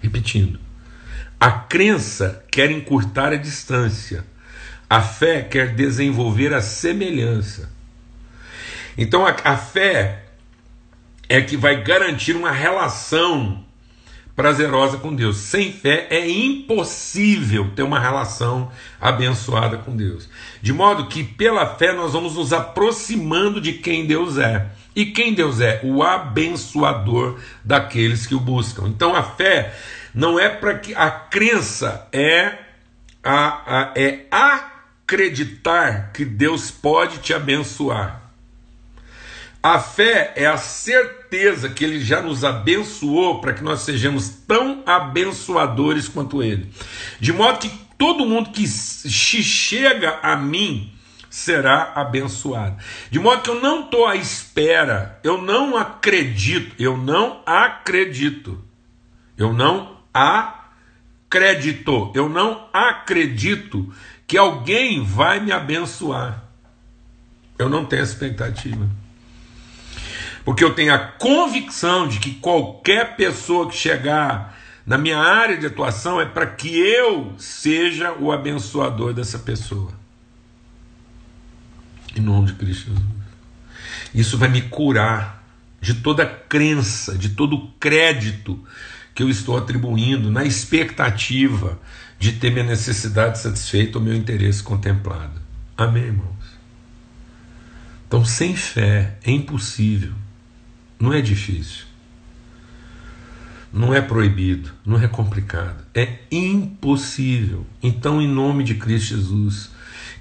Repetindo, 0.00 0.58
a 1.40 1.50
crença 1.50 2.44
quer 2.50 2.70
encurtar 2.70 3.32
a 3.32 3.36
distância, 3.36 4.24
a 4.88 5.00
fé 5.00 5.42
quer 5.42 5.74
desenvolver 5.74 6.54
a 6.54 6.60
semelhança. 6.60 7.70
Então 8.96 9.26
a, 9.26 9.36
a 9.44 9.56
fé 9.56 10.24
é 11.28 11.40
que 11.40 11.56
vai 11.56 11.82
garantir 11.82 12.34
uma 12.34 12.50
relação 12.50 13.64
prazerosa 14.34 14.98
com 14.98 15.14
Deus. 15.14 15.36
Sem 15.36 15.72
fé 15.72 16.06
é 16.10 16.28
impossível 16.28 17.72
ter 17.74 17.82
uma 17.82 17.98
relação 17.98 18.70
abençoada 19.00 19.78
com 19.78 19.96
Deus. 19.96 20.28
De 20.62 20.72
modo 20.72 21.08
que 21.08 21.24
pela 21.24 21.74
fé 21.74 21.92
nós 21.92 22.12
vamos 22.12 22.36
nos 22.36 22.52
aproximando 22.52 23.60
de 23.60 23.74
quem 23.74 24.06
Deus 24.06 24.38
é. 24.38 24.66
E 24.98 25.06
quem 25.06 25.32
Deus 25.32 25.60
é? 25.60 25.80
O 25.84 26.02
abençoador 26.02 27.38
daqueles 27.64 28.26
que 28.26 28.34
o 28.34 28.40
buscam. 28.40 28.88
Então 28.88 29.14
a 29.14 29.22
fé 29.22 29.72
não 30.12 30.40
é 30.40 30.48
para 30.48 30.76
que 30.76 30.92
a 30.92 31.08
crença 31.08 32.08
é 32.12 32.58
a, 33.22 33.92
a, 33.92 33.92
é 33.94 34.26
acreditar 34.28 36.10
que 36.12 36.24
Deus 36.24 36.72
pode 36.72 37.18
te 37.18 37.32
abençoar. 37.32 38.22
A 39.62 39.78
fé 39.78 40.32
é 40.34 40.46
a 40.46 40.56
certeza 40.56 41.68
que 41.68 41.84
Ele 41.84 42.00
já 42.00 42.20
nos 42.20 42.42
abençoou 42.42 43.40
para 43.40 43.52
que 43.52 43.62
nós 43.62 43.82
sejamos 43.82 44.28
tão 44.48 44.82
abençoadores 44.84 46.08
quanto 46.08 46.42
Ele. 46.42 46.72
De 47.20 47.32
modo 47.32 47.60
que 47.60 47.70
todo 47.96 48.26
mundo 48.26 48.50
que 48.50 48.66
chega 48.66 50.18
a 50.24 50.34
mim 50.34 50.92
será 51.30 51.92
abençoado. 51.94 52.76
De 53.10 53.18
modo 53.18 53.42
que 53.42 53.50
eu 53.50 53.60
não 53.60 53.84
estou 53.84 54.06
à 54.06 54.16
espera, 54.16 55.18
eu 55.22 55.40
não 55.40 55.76
acredito, 55.76 56.74
eu 56.78 56.96
não 56.96 57.42
acredito, 57.44 58.62
eu 59.36 59.52
não 59.52 59.98
acredito, 60.12 62.12
eu 62.14 62.28
não 62.28 62.68
acredito 62.72 63.92
que 64.26 64.36
alguém 64.36 65.04
vai 65.04 65.40
me 65.40 65.52
abençoar. 65.52 66.44
Eu 67.58 67.68
não 67.68 67.84
tenho 67.84 68.02
expectativa. 68.02 68.88
Porque 70.44 70.64
eu 70.64 70.74
tenho 70.74 70.94
a 70.94 70.98
convicção 70.98 72.08
de 72.08 72.20
que 72.20 72.34
qualquer 72.34 73.16
pessoa 73.16 73.68
que 73.68 73.76
chegar 73.76 74.56
na 74.86 74.96
minha 74.96 75.18
área 75.18 75.58
de 75.58 75.66
atuação 75.66 76.20
é 76.20 76.24
para 76.24 76.46
que 76.46 76.78
eu 76.78 77.34
seja 77.36 78.12
o 78.12 78.32
abençoador 78.32 79.12
dessa 79.12 79.38
pessoa. 79.38 79.97
Em 82.18 82.22
nome 82.22 82.48
de 82.48 82.54
Cristo 82.54 82.86
Jesus. 82.88 83.04
Isso 84.14 84.38
vai 84.38 84.48
me 84.48 84.62
curar 84.62 85.44
de 85.80 85.94
toda 85.94 86.26
crença, 86.26 87.16
de 87.16 87.30
todo 87.30 87.68
crédito 87.78 88.58
que 89.14 89.22
eu 89.22 89.30
estou 89.30 89.56
atribuindo 89.56 90.30
na 90.30 90.44
expectativa 90.44 91.78
de 92.18 92.32
ter 92.32 92.50
minha 92.50 92.64
necessidade 92.64 93.38
satisfeita 93.38 93.98
ou 93.98 94.04
meu 94.04 94.14
interesse 94.14 94.62
contemplado. 94.62 95.40
Amém, 95.76 96.04
irmãos? 96.04 96.58
Então, 98.06 98.24
sem 98.24 98.56
fé 98.56 99.16
é 99.22 99.30
impossível, 99.30 100.12
não 100.98 101.12
é 101.12 101.20
difícil, 101.20 101.84
não 103.72 103.94
é 103.94 104.00
proibido, 104.00 104.72
não 104.84 105.00
é 105.00 105.06
complicado, 105.06 105.84
é 105.94 106.20
impossível. 106.32 107.66
Então, 107.82 108.20
em 108.20 108.26
nome 108.26 108.64
de 108.64 108.74
Cristo 108.74 109.14
Jesus, 109.14 109.70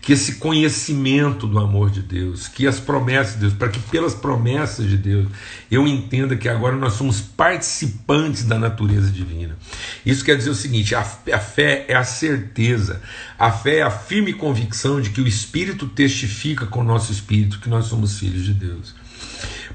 que 0.07 0.13
esse 0.13 0.35
conhecimento 0.35 1.45
do 1.45 1.59
amor 1.59 1.89
de 1.89 2.01
Deus, 2.01 2.47
que 2.47 2.65
as 2.65 2.79
promessas 2.79 3.33
de 3.33 3.39
Deus, 3.41 3.53
para 3.53 3.67
que 3.67 3.77
pelas 3.77 4.13
promessas 4.13 4.89
de 4.89 4.95
Deus 4.95 5.27
eu 5.69 5.85
entenda 5.85 6.37
que 6.37 6.47
agora 6.47 6.77
nós 6.77 6.93
somos 6.93 7.19
participantes 7.19 8.45
da 8.45 8.57
natureza 8.57 9.11
divina. 9.11 9.57
Isso 10.05 10.23
quer 10.23 10.37
dizer 10.37 10.49
o 10.49 10.55
seguinte: 10.55 10.95
a, 10.95 11.01
a 11.01 11.39
fé 11.39 11.83
é 11.89 11.93
a 11.93 12.05
certeza, 12.05 13.01
a 13.37 13.51
fé 13.51 13.79
é 13.79 13.81
a 13.81 13.91
firme 13.91 14.31
convicção 14.31 15.01
de 15.01 15.09
que 15.09 15.19
o 15.19 15.27
Espírito 15.27 15.85
testifica 15.89 16.65
com 16.65 16.79
o 16.79 16.85
nosso 16.85 17.11
espírito 17.11 17.59
que 17.59 17.67
nós 17.67 17.87
somos 17.87 18.17
filhos 18.17 18.45
de 18.45 18.53
Deus. 18.53 18.95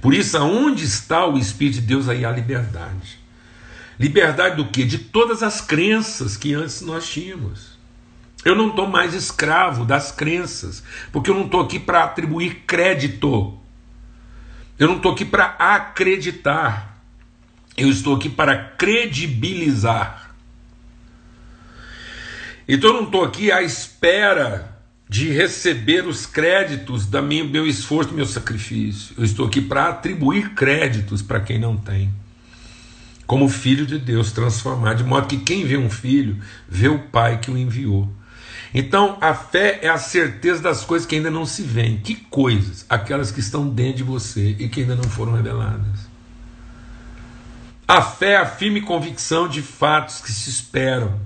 Por 0.01 0.14
isso, 0.14 0.38
aonde 0.38 0.83
está 0.83 1.27
o 1.27 1.37
Espírito 1.37 1.75
de 1.75 1.83
Deus, 1.88 2.09
aí 2.09 2.25
há 2.25 2.33
liberdade. 2.33 3.18
Liberdade 4.01 4.57
do 4.57 4.64
que? 4.64 4.83
De 4.83 4.97
todas 4.97 5.42
as 5.42 5.61
crenças 5.61 6.38
que 6.38 6.55
antes 6.55 6.81
nós 6.81 7.07
tínhamos. 7.07 7.71
Eu 8.44 8.57
não 8.57 8.70
estou 8.70 8.88
mais 8.88 9.14
escravo 9.14 9.85
das 9.85 10.11
crenças, 10.11 10.83
porque 11.12 11.31
eu 11.31 11.35
não 11.35 11.44
estou 11.44 11.61
aqui 11.61 11.78
para 11.78 12.05
atribuir 12.05 12.64
crédito. 12.66 13.59
Eu 14.78 14.88
não 14.88 14.96
estou 14.96 15.12
aqui 15.12 15.24
para 15.24 15.46
acreditar. 15.59 17.00
Eu 17.76 17.88
estou 17.88 18.16
aqui 18.16 18.28
para 18.28 18.57
credibilizar. 18.57 20.35
Então 22.66 22.90
eu 22.90 22.96
não 22.96 23.05
estou 23.05 23.24
aqui 23.24 23.52
à 23.52 23.62
espera 23.62 24.72
de 25.09 25.28
receber 25.28 26.07
os 26.07 26.24
créditos 26.24 27.07
da 27.07 27.20
meu 27.20 27.66
esforço, 27.66 28.14
meu 28.14 28.26
sacrifício. 28.26 29.14
Eu 29.18 29.24
estou 29.24 29.46
aqui 29.46 29.61
para 29.61 29.88
atribuir 29.88 30.55
créditos 30.55 31.20
para 31.20 31.40
quem 31.40 31.59
não 31.59 31.76
tem. 31.76 32.12
Como 33.26 33.48
filho 33.48 33.87
de 33.87 33.98
Deus, 33.98 34.33
transformar, 34.33 34.94
de 34.94 35.05
modo 35.05 35.26
que 35.26 35.38
quem 35.38 35.64
vê 35.64 35.76
um 35.76 35.90
filho, 35.90 36.38
vê 36.68 36.88
o 36.88 36.98
pai 36.98 37.38
que 37.38 37.50
o 37.50 37.59
enviou. 37.59 38.11
Então, 38.74 39.18
a 39.20 39.35
fé 39.35 39.80
é 39.82 39.88
a 39.88 39.98
certeza 39.98 40.62
das 40.62 40.85
coisas 40.85 41.06
que 41.06 41.16
ainda 41.16 41.30
não 41.30 41.44
se 41.44 41.62
veem. 41.62 41.98
Que 41.98 42.14
coisas? 42.14 42.87
Aquelas 42.88 43.30
que 43.30 43.40
estão 43.40 43.68
dentro 43.68 43.98
de 43.98 44.02
você 44.02 44.56
e 44.58 44.68
que 44.68 44.80
ainda 44.80 44.96
não 44.96 45.04
foram 45.04 45.35
reveladas. 45.35 46.11
A 47.87 48.00
fé 48.00 48.32
é 48.32 48.37
a 48.37 48.46
firme 48.46 48.80
convicção 48.80 49.46
de 49.46 49.61
fatos 49.61 50.20
que 50.20 50.32
se 50.32 50.48
esperam. 50.48 51.20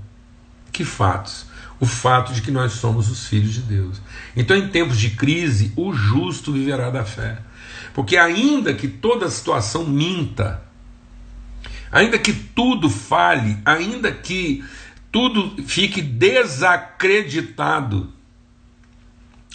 Que 0.72 0.85
fatos? 0.85 1.46
O 1.78 1.87
fato 1.87 2.32
de 2.32 2.42
que 2.42 2.50
nós 2.50 2.72
somos 2.72 3.09
os 3.09 3.28
filhos 3.28 3.54
de 3.54 3.61
Deus. 3.61 4.00
Então, 4.35 4.56
em 4.56 4.68
tempos 4.68 4.98
de 4.98 5.11
crise, 5.11 5.72
o 5.76 5.92
justo 5.92 6.52
viverá 6.52 6.90
da 6.90 7.04
fé. 7.04 7.38
Porque, 7.94 8.16
ainda 8.16 8.74
que 8.74 8.88
toda 8.88 9.26
a 9.26 9.30
situação 9.30 9.87
minta, 9.87 10.62
ainda 11.92 12.18
que 12.18 12.32
tudo 12.32 12.90
fale, 12.90 13.59
ainda 13.64 14.11
que 14.11 14.64
tudo 15.16 15.62
fique 15.62 16.02
desacreditado. 16.02 18.12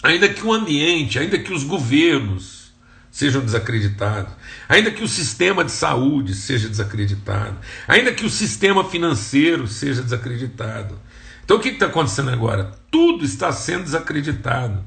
Ainda 0.02 0.28
que 0.28 0.44
o 0.44 0.52
ambiente, 0.52 1.20
ainda 1.20 1.38
que 1.38 1.52
os 1.52 1.62
governos 1.62 2.72
sejam 3.12 3.44
desacreditados, 3.44 4.32
ainda 4.68 4.90
que 4.90 5.04
o 5.04 5.08
sistema 5.08 5.64
de 5.64 5.70
saúde 5.70 6.34
seja 6.34 6.68
desacreditado, 6.68 7.56
ainda 7.86 8.12
que 8.12 8.26
o 8.26 8.28
sistema 8.28 8.82
financeiro 8.82 9.68
seja 9.68 10.02
desacreditado. 10.02 10.98
Então 11.44 11.58
o 11.58 11.60
que 11.60 11.68
está 11.68 11.86
acontecendo 11.86 12.30
agora? 12.30 12.76
Tudo 12.90 13.24
está 13.24 13.52
sendo 13.52 13.84
desacreditado. 13.84 14.82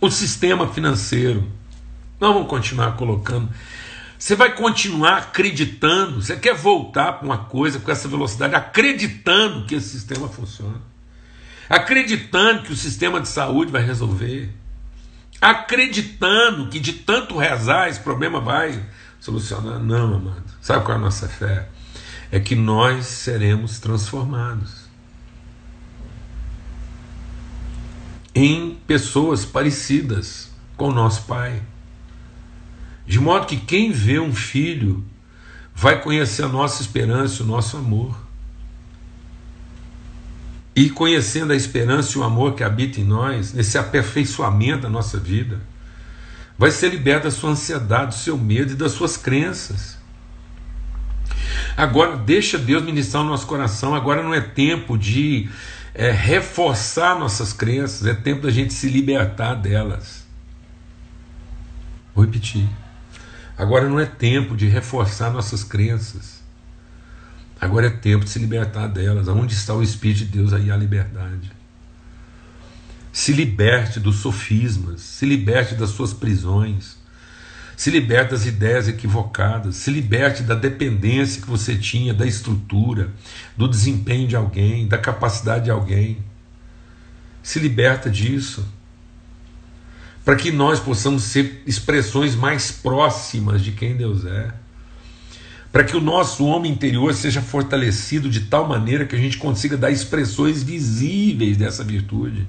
O 0.00 0.10
sistema 0.10 0.66
financeiro. 0.72 1.48
Nós 2.18 2.34
vamos 2.34 2.48
continuar 2.48 2.96
colocando 2.96 3.48
você 4.18 4.34
vai 4.34 4.54
continuar 4.54 5.18
acreditando, 5.18 6.20
você 6.20 6.36
quer 6.36 6.54
voltar 6.54 7.12
para 7.12 7.24
uma 7.24 7.38
coisa 7.38 7.78
com 7.78 7.90
essa 7.90 8.08
velocidade, 8.08 8.54
acreditando 8.54 9.64
que 9.64 9.76
esse 9.76 9.90
sistema 9.90 10.28
funciona, 10.28 10.80
acreditando 11.68 12.64
que 12.64 12.72
o 12.72 12.76
sistema 12.76 13.20
de 13.20 13.28
saúde 13.28 13.70
vai 13.70 13.82
resolver, 13.82 14.52
acreditando 15.40 16.68
que 16.68 16.80
de 16.80 16.94
tanto 16.94 17.38
rezar 17.38 17.88
esse 17.88 18.00
problema 18.00 18.40
vai 18.40 18.84
solucionar. 19.20 19.78
Não, 19.78 20.14
amado. 20.14 20.44
Sabe 20.60 20.84
qual 20.84 20.96
é 20.96 21.00
a 21.00 21.04
nossa 21.04 21.28
fé? 21.28 21.68
É 22.30 22.40
que 22.40 22.56
nós 22.56 23.06
seremos 23.06 23.78
transformados 23.78 24.88
em 28.34 28.74
pessoas 28.86 29.44
parecidas 29.44 30.50
com 30.76 30.88
o 30.88 30.92
nosso 30.92 31.22
Pai. 31.22 31.62
De 33.08 33.18
modo 33.18 33.46
que 33.46 33.56
quem 33.56 33.90
vê 33.90 34.20
um 34.20 34.34
filho 34.34 35.02
vai 35.74 35.98
conhecer 36.02 36.42
a 36.42 36.48
nossa 36.48 36.82
esperança 36.82 37.42
o 37.42 37.46
nosso 37.46 37.78
amor. 37.78 38.14
E 40.76 40.90
conhecendo 40.90 41.54
a 41.54 41.56
esperança 41.56 42.18
e 42.18 42.20
o 42.20 42.22
amor 42.22 42.54
que 42.54 42.62
habita 42.62 43.00
em 43.00 43.04
nós, 43.04 43.54
nesse 43.54 43.78
aperfeiçoamento 43.78 44.82
da 44.82 44.90
nossa 44.90 45.18
vida, 45.18 45.58
vai 46.58 46.70
ser 46.70 46.90
liberto 46.90 47.24
da 47.24 47.30
sua 47.30 47.52
ansiedade, 47.52 48.08
do 48.08 48.20
seu 48.20 48.36
medo 48.36 48.72
e 48.72 48.76
das 48.76 48.92
suas 48.92 49.16
crenças. 49.16 49.96
Agora, 51.74 52.14
deixa 52.14 52.58
Deus 52.58 52.84
ministrar 52.84 53.22
o 53.22 53.26
nosso 53.26 53.46
coração. 53.46 53.94
Agora 53.94 54.22
não 54.22 54.34
é 54.34 54.40
tempo 54.42 54.98
de 54.98 55.48
é, 55.94 56.10
reforçar 56.10 57.18
nossas 57.18 57.54
crenças, 57.54 58.06
é 58.06 58.12
tempo 58.12 58.42
da 58.42 58.50
gente 58.50 58.74
se 58.74 58.86
libertar 58.86 59.54
delas. 59.54 60.26
Vou 62.14 62.26
repetir. 62.26 62.68
Agora 63.58 63.88
não 63.88 63.98
é 63.98 64.06
tempo 64.06 64.56
de 64.56 64.68
reforçar 64.68 65.32
nossas 65.32 65.64
crenças. 65.64 66.38
Agora 67.60 67.88
é 67.88 67.90
tempo 67.90 68.24
de 68.24 68.30
se 68.30 68.38
libertar 68.38 68.86
delas. 68.86 69.26
Onde 69.26 69.52
está 69.52 69.74
o 69.74 69.82
Espírito 69.82 70.18
de 70.18 70.26
Deus, 70.26 70.52
aí 70.52 70.70
há 70.70 70.76
liberdade. 70.76 71.50
Se 73.12 73.32
liberte 73.32 73.98
dos 73.98 74.16
sofismas, 74.16 75.00
se 75.00 75.26
liberte 75.26 75.74
das 75.74 75.90
suas 75.90 76.12
prisões, 76.12 76.96
se 77.76 77.90
liberte 77.90 78.30
das 78.30 78.46
ideias 78.46 78.86
equivocadas, 78.86 79.74
se 79.74 79.90
liberte 79.90 80.44
da 80.44 80.54
dependência 80.54 81.42
que 81.42 81.48
você 81.48 81.76
tinha 81.76 82.14
da 82.14 82.26
estrutura, 82.26 83.10
do 83.56 83.66
desempenho 83.66 84.28
de 84.28 84.36
alguém, 84.36 84.86
da 84.86 84.98
capacidade 84.98 85.64
de 85.64 85.70
alguém. 85.72 86.18
Se 87.42 87.58
liberta 87.58 88.08
disso 88.08 88.64
para 90.28 90.36
que 90.36 90.52
nós 90.52 90.78
possamos 90.78 91.22
ser 91.22 91.62
expressões 91.66 92.34
mais 92.34 92.70
próximas 92.70 93.64
de 93.64 93.72
quem 93.72 93.96
Deus 93.96 94.26
é, 94.26 94.52
para 95.72 95.82
que 95.82 95.96
o 95.96 96.02
nosso 96.02 96.44
homem 96.44 96.70
interior 96.70 97.14
seja 97.14 97.40
fortalecido 97.40 98.28
de 98.28 98.40
tal 98.40 98.68
maneira 98.68 99.06
que 99.06 99.16
a 99.16 99.18
gente 99.18 99.38
consiga 99.38 99.74
dar 99.74 99.90
expressões 99.90 100.62
visíveis 100.62 101.56
dessa 101.56 101.82
virtude. 101.82 102.46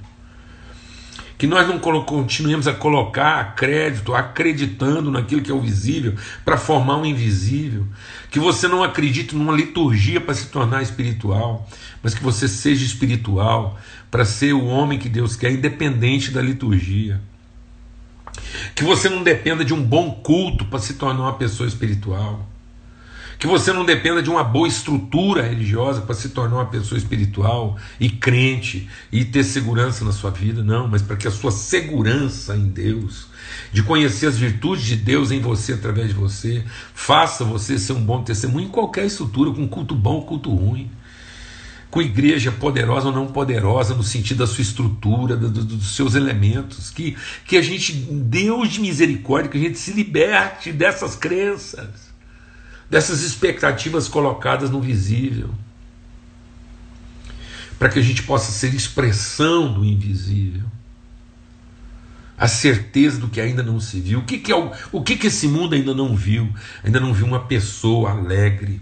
Que 1.38 1.48
nós 1.48 1.70
não 1.70 1.80
continuemos 1.80 2.68
a 2.68 2.74
colocar 2.74 3.56
crédito, 3.56 4.14
acreditando 4.14 5.10
naquilo 5.10 5.42
que 5.42 5.50
é 5.50 5.54
o 5.54 5.62
visível, 5.62 6.16
para 6.44 6.58
formar 6.58 6.98
um 6.98 7.06
invisível. 7.06 7.88
Que 8.30 8.42
você 8.42 8.68
não 8.68 8.84
acredite 8.84 9.34
numa 9.38 9.56
liturgia 9.56 10.20
para 10.20 10.34
se 10.34 10.48
tornar 10.48 10.84
espiritual, 10.84 11.66
mas 12.04 12.14
que 12.14 12.22
você 12.22 12.46
seja 12.46 12.84
espiritual 12.84 13.80
para 14.12 14.26
ser 14.26 14.52
o 14.52 14.66
homem 14.66 15.00
que 15.00 15.08
Deus 15.08 15.38
quer, 15.38 15.54
independente 15.54 16.30
da 16.30 16.42
liturgia. 16.42 17.22
Que 18.80 18.86
você 18.86 19.10
não 19.10 19.22
dependa 19.24 19.66
de 19.66 19.74
um 19.74 19.84
bom 19.84 20.10
culto 20.10 20.64
para 20.64 20.80
se 20.80 20.94
tornar 20.94 21.24
uma 21.24 21.34
pessoa 21.34 21.68
espiritual. 21.68 22.48
Que 23.38 23.46
você 23.46 23.74
não 23.74 23.84
dependa 23.84 24.24
de 24.24 24.30
uma 24.30 24.42
boa 24.42 24.70
estrutura 24.70 25.42
religiosa 25.42 26.00
para 26.00 26.16
se 26.16 26.30
tornar 26.30 26.56
uma 26.56 26.66
pessoa 26.66 26.98
espiritual 26.98 27.78
e 28.00 28.10
crente 28.10 28.88
e 29.12 29.26
ter 29.26 29.44
segurança 29.44 30.06
na 30.06 30.14
sua 30.14 30.32
vida. 30.32 30.64
Não, 30.64 30.88
mas 30.88 31.02
para 31.02 31.18
que 31.18 31.28
a 31.28 31.32
sua 31.32 31.52
segurança 31.52 32.56
em 32.56 32.70
Deus, 32.70 33.28
de 33.74 33.84
conhecer 33.84 34.28
as 34.28 34.38
virtudes 34.38 34.86
de 34.86 34.96
Deus 34.96 35.30
em 35.30 35.42
você 35.42 35.74
através 35.74 36.08
de 36.08 36.14
você, 36.14 36.64
faça 36.94 37.44
você 37.44 37.78
ser 37.78 37.92
um 37.92 38.06
bom 38.06 38.24
testemunho 38.24 38.68
em 38.68 38.72
qualquer 38.72 39.06
estrutura, 39.06 39.52
com 39.52 39.68
culto 39.68 39.94
bom 39.94 40.22
culto 40.22 40.56
ruim 40.56 40.90
com 41.90 42.02
igreja 42.02 42.52
poderosa 42.52 43.08
ou 43.08 43.14
não 43.14 43.28
poderosa, 43.28 43.96
no 43.96 44.04
sentido 44.04 44.38
da 44.40 44.48
sua 44.48 44.62
estrutura, 44.62 45.36
do, 45.36 45.50
do, 45.50 45.64
dos 45.64 45.96
seus 45.96 46.14
elementos, 46.14 46.90
que, 46.92 47.18
que 47.46 47.58
a 47.58 47.62
gente, 47.62 47.94
Deus 47.94 48.70
de 48.70 48.82
misericórdia, 48.82 49.50
que 49.50 49.58
a 49.58 49.62
gente 49.62 49.78
se 49.80 49.92
liberte 49.94 50.72
dessas 50.72 51.16
crenças, 51.16 52.12
dessas 52.90 53.22
expectativas 53.22 54.08
colocadas 54.08 54.70
no 54.70 54.80
visível. 54.80 55.50
para 57.80 57.90
que 57.90 57.98
a 57.98 58.02
gente 58.02 58.24
possa 58.24 58.52
ser 58.52 58.74
expressão 58.76 59.74
do 59.74 59.86
invisível. 59.86 60.66
A 62.38 62.48
certeza 62.48 63.20
do 63.20 63.30
que 63.30 63.42
ainda 63.42 63.64
não 63.64 63.80
se 63.80 64.00
viu. 64.00 64.20
O 64.20 64.24
que, 64.24 64.38
que 64.38 64.52
é 64.52 64.56
o, 64.56 64.72
o 64.92 65.02
que, 65.02 65.18
que 65.18 65.28
esse 65.28 65.48
mundo 65.48 65.76
ainda 65.76 65.94
não 65.94 66.16
viu? 66.16 66.50
Ainda 66.84 67.00
não 67.00 67.14
viu 67.14 67.26
uma 67.26 67.46
pessoa 67.46 68.12
alegre, 68.12 68.82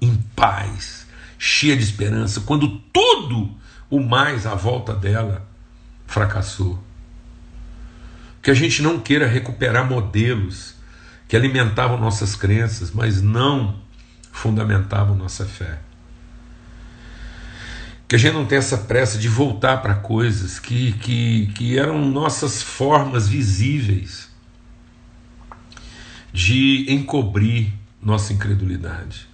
em 0.00 0.16
paz, 0.34 1.01
cheia 1.44 1.76
de 1.76 1.82
esperança, 1.82 2.42
quando 2.42 2.68
tudo 2.92 3.50
o 3.90 3.98
mais 3.98 4.46
à 4.46 4.54
volta 4.54 4.94
dela 4.94 5.44
fracassou. 6.06 6.80
Que 8.40 8.48
a 8.48 8.54
gente 8.54 8.80
não 8.80 9.00
queira 9.00 9.26
recuperar 9.26 9.84
modelos 9.84 10.76
que 11.26 11.34
alimentavam 11.34 11.98
nossas 11.98 12.36
crenças, 12.36 12.92
mas 12.92 13.20
não 13.20 13.80
fundamentavam 14.30 15.16
nossa 15.16 15.44
fé. 15.44 15.80
Que 18.06 18.14
a 18.14 18.18
gente 18.20 18.34
não 18.34 18.46
tenha 18.46 18.60
essa 18.60 18.78
pressa 18.78 19.18
de 19.18 19.28
voltar 19.28 19.78
para 19.78 19.96
coisas 19.96 20.60
que, 20.60 20.92
que, 20.92 21.48
que 21.56 21.76
eram 21.76 22.08
nossas 22.08 22.62
formas 22.62 23.26
visíveis 23.26 24.30
de 26.32 26.86
encobrir 26.88 27.74
nossa 28.00 28.32
incredulidade. 28.32 29.31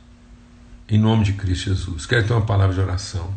Em 0.90 0.98
nome 0.98 1.22
de 1.22 1.34
Cristo 1.34 1.66
Jesus. 1.66 2.06
Quero 2.06 2.26
ter 2.26 2.32
uma 2.32 2.46
palavra 2.46 2.74
de 2.74 2.80
oração. 2.80 3.30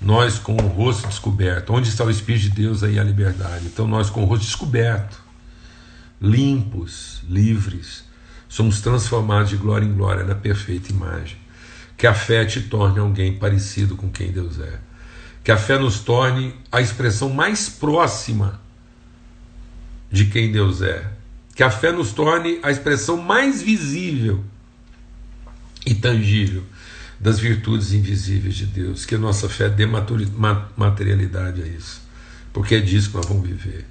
Nós 0.00 0.40
com 0.40 0.56
o 0.56 0.66
rosto 0.66 1.06
descoberto. 1.06 1.72
Onde 1.72 1.88
está 1.88 2.04
o 2.04 2.10
Espírito 2.10 2.42
de 2.42 2.50
Deus 2.50 2.82
aí 2.82 2.98
a 2.98 3.04
liberdade? 3.04 3.66
Então 3.66 3.86
nós 3.86 4.10
com 4.10 4.24
o 4.24 4.26
rosto 4.26 4.44
descoberto, 4.44 5.22
limpos, 6.20 7.22
livres, 7.28 8.04
somos 8.48 8.80
transformados 8.80 9.50
de 9.50 9.56
glória 9.56 9.86
em 9.86 9.94
glória 9.94 10.24
na 10.24 10.34
perfeita 10.34 10.90
imagem. 10.90 11.36
Que 11.96 12.08
a 12.08 12.14
fé 12.14 12.44
te 12.44 12.60
torne 12.62 12.98
alguém 12.98 13.38
parecido 13.38 13.94
com 13.94 14.10
quem 14.10 14.32
Deus 14.32 14.58
é. 14.58 14.80
Que 15.44 15.52
a 15.52 15.56
fé 15.56 15.78
nos 15.78 16.00
torne 16.00 16.56
a 16.72 16.80
expressão 16.80 17.30
mais 17.30 17.68
próxima 17.68 18.60
de 20.10 20.26
quem 20.26 20.50
Deus 20.50 20.82
é. 20.82 21.08
Que 21.54 21.62
a 21.62 21.70
fé 21.70 21.92
nos 21.92 22.10
torne 22.12 22.58
a 22.64 22.70
expressão 22.72 23.16
mais 23.16 23.62
visível 23.62 24.42
e 25.84 25.94
tangível 25.94 26.64
das 27.18 27.38
virtudes 27.38 27.92
invisíveis 27.92 28.56
de 28.56 28.66
Deus, 28.66 29.04
que 29.04 29.14
a 29.14 29.18
nossa 29.18 29.48
fé 29.48 29.68
dê 29.68 29.86
materialidade 29.86 31.62
a 31.62 31.66
isso, 31.66 32.02
porque 32.52 32.74
é 32.74 32.80
disso 32.80 33.10
que 33.10 33.16
nós 33.16 33.26
vamos 33.26 33.46
viver. 33.46 33.86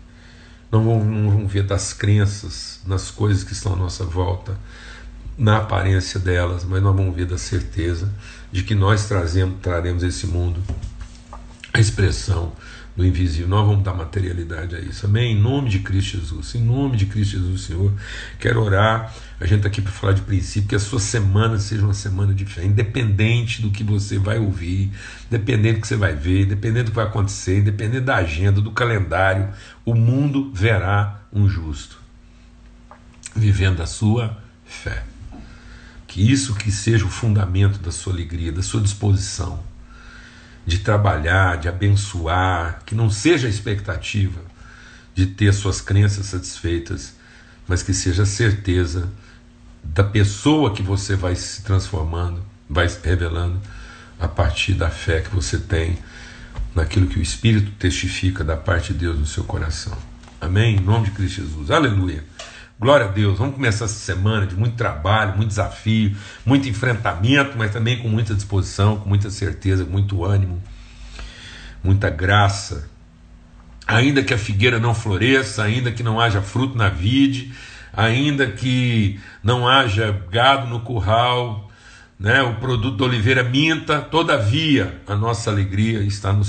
Não 0.71 0.83
vamos, 0.83 1.05
não 1.05 1.31
vamos 1.31 1.51
ver 1.51 1.63
das 1.63 1.93
crenças 1.93 2.81
nas 2.85 3.09
coisas 3.11 3.43
que 3.43 3.53
estão 3.53 3.73
à 3.73 3.75
nossa 3.75 4.03
volta, 4.03 4.57
na 5.37 5.57
aparência 5.57 6.19
delas, 6.19 6.65
mas 6.65 6.81
nós 6.83 6.95
vamos 6.95 7.15
ver 7.15 7.25
da 7.25 7.37
certeza 7.37 8.11
de 8.51 8.63
que 8.63 8.75
nós 8.75 9.07
trazemos, 9.07 9.59
traremos 9.61 10.03
esse 10.03 10.27
mundo 10.27 10.61
a 11.73 11.79
expressão 11.79 12.51
do 12.95 13.05
invisível. 13.05 13.47
Nós 13.47 13.65
vamos 13.65 13.83
dar 13.83 13.93
materialidade 13.93 14.75
a 14.75 14.79
isso. 14.79 15.05
Amém? 15.05 15.33
Em 15.33 15.39
nome 15.39 15.69
de 15.69 15.79
Cristo 15.79 16.17
Jesus. 16.17 16.55
Em 16.55 16.61
nome 16.61 16.97
de 16.97 17.05
Cristo 17.05 17.37
Jesus, 17.37 17.61
Senhor. 17.61 17.93
Quero 18.39 18.61
orar. 18.61 19.13
A 19.39 19.45
gente 19.45 19.57
está 19.57 19.69
aqui 19.69 19.81
para 19.81 19.91
falar 19.91 20.13
de 20.13 20.21
princípio, 20.21 20.69
que 20.69 20.75
a 20.75 20.79
sua 20.79 20.99
semana 20.99 21.57
seja 21.57 21.83
uma 21.83 21.93
semana 21.93 22.33
de 22.33 22.45
fé, 22.45 22.63
independente 22.63 23.61
do 23.61 23.71
que 23.71 23.83
você 23.83 24.19
vai 24.19 24.37
ouvir, 24.37 24.91
independente 25.27 25.75
do 25.75 25.81
que 25.81 25.87
você 25.87 25.95
vai 25.95 26.15
ver, 26.15 26.43
independente 26.43 26.85
do 26.85 26.91
que 26.91 26.95
vai 26.95 27.05
acontecer, 27.05 27.59
independente 27.59 28.03
da 28.03 28.17
agenda, 28.17 28.61
do 28.61 28.71
calendário, 28.71 29.49
o 29.83 29.95
mundo 29.95 30.51
verá 30.53 31.21
um 31.33 31.49
justo 31.49 31.99
vivendo 33.35 33.81
a 33.81 33.87
sua 33.87 34.37
fé. 34.65 35.03
Que 36.05 36.29
isso 36.29 36.53
que 36.55 36.71
seja 36.71 37.05
o 37.05 37.09
fundamento 37.09 37.79
da 37.79 37.91
sua 37.91 38.13
alegria, 38.13 38.51
da 38.51 38.61
sua 38.61 38.81
disposição 38.81 39.70
de 40.65 40.79
trabalhar, 40.79 41.57
de 41.57 41.67
abençoar, 41.67 42.81
que 42.85 42.95
não 42.95 43.09
seja 43.09 43.47
a 43.47 43.49
expectativa 43.49 44.41
de 45.13 45.25
ter 45.25 45.53
suas 45.53 45.81
crenças 45.81 46.27
satisfeitas, 46.27 47.15
mas 47.67 47.83
que 47.83 47.93
seja 47.93 48.23
a 48.23 48.25
certeza 48.25 49.09
da 49.83 50.03
pessoa 50.03 50.73
que 50.73 50.81
você 50.81 51.15
vai 51.15 51.35
se 51.35 51.63
transformando, 51.63 52.41
vai 52.69 52.87
se 52.87 52.99
revelando 53.03 53.59
a 54.19 54.27
partir 54.27 54.73
da 54.73 54.89
fé 54.89 55.21
que 55.21 55.33
você 55.33 55.57
tem 55.57 55.97
naquilo 56.75 57.07
que 57.07 57.19
o 57.19 57.21
Espírito 57.21 57.71
testifica 57.71 58.43
da 58.43 58.55
parte 58.55 58.93
de 58.93 58.99
Deus 58.99 59.19
no 59.19 59.25
seu 59.25 59.43
coração. 59.43 59.97
Amém? 60.39 60.77
Em 60.77 60.79
nome 60.79 61.05
de 61.05 61.11
Cristo 61.11 61.41
Jesus. 61.41 61.71
Aleluia. 61.71 62.23
Glória 62.81 63.05
a 63.05 63.09
Deus. 63.09 63.37
Vamos 63.37 63.53
começar 63.53 63.85
essa 63.85 63.93
semana 63.93 64.47
de 64.47 64.55
muito 64.55 64.75
trabalho, 64.75 65.37
muito 65.37 65.49
desafio, 65.49 66.17
muito 66.43 66.67
enfrentamento, 66.67 67.55
mas 67.55 67.71
também 67.71 67.99
com 67.99 68.09
muita 68.09 68.33
disposição, 68.33 68.97
com 68.97 69.07
muita 69.07 69.29
certeza, 69.29 69.85
muito 69.85 70.25
ânimo, 70.25 70.59
muita 71.83 72.09
graça. 72.09 72.89
Ainda 73.85 74.23
que 74.23 74.33
a 74.33 74.37
figueira 74.37 74.79
não 74.79 74.95
floresça, 74.95 75.61
ainda 75.61 75.91
que 75.91 76.01
não 76.01 76.19
haja 76.19 76.41
fruto 76.41 76.75
na 76.75 76.89
vide, 76.89 77.53
ainda 77.93 78.47
que 78.47 79.19
não 79.43 79.67
haja 79.67 80.19
gado 80.31 80.65
no 80.65 80.79
curral, 80.79 81.69
né, 82.19 82.41
o 82.41 82.55
produto 82.55 82.97
da 82.97 83.05
oliveira 83.05 83.43
minta, 83.43 84.01
todavia 84.01 84.99
a 85.05 85.15
nossa 85.15 85.51
alegria 85.51 85.99
está 85.99 86.33
no 86.33 86.43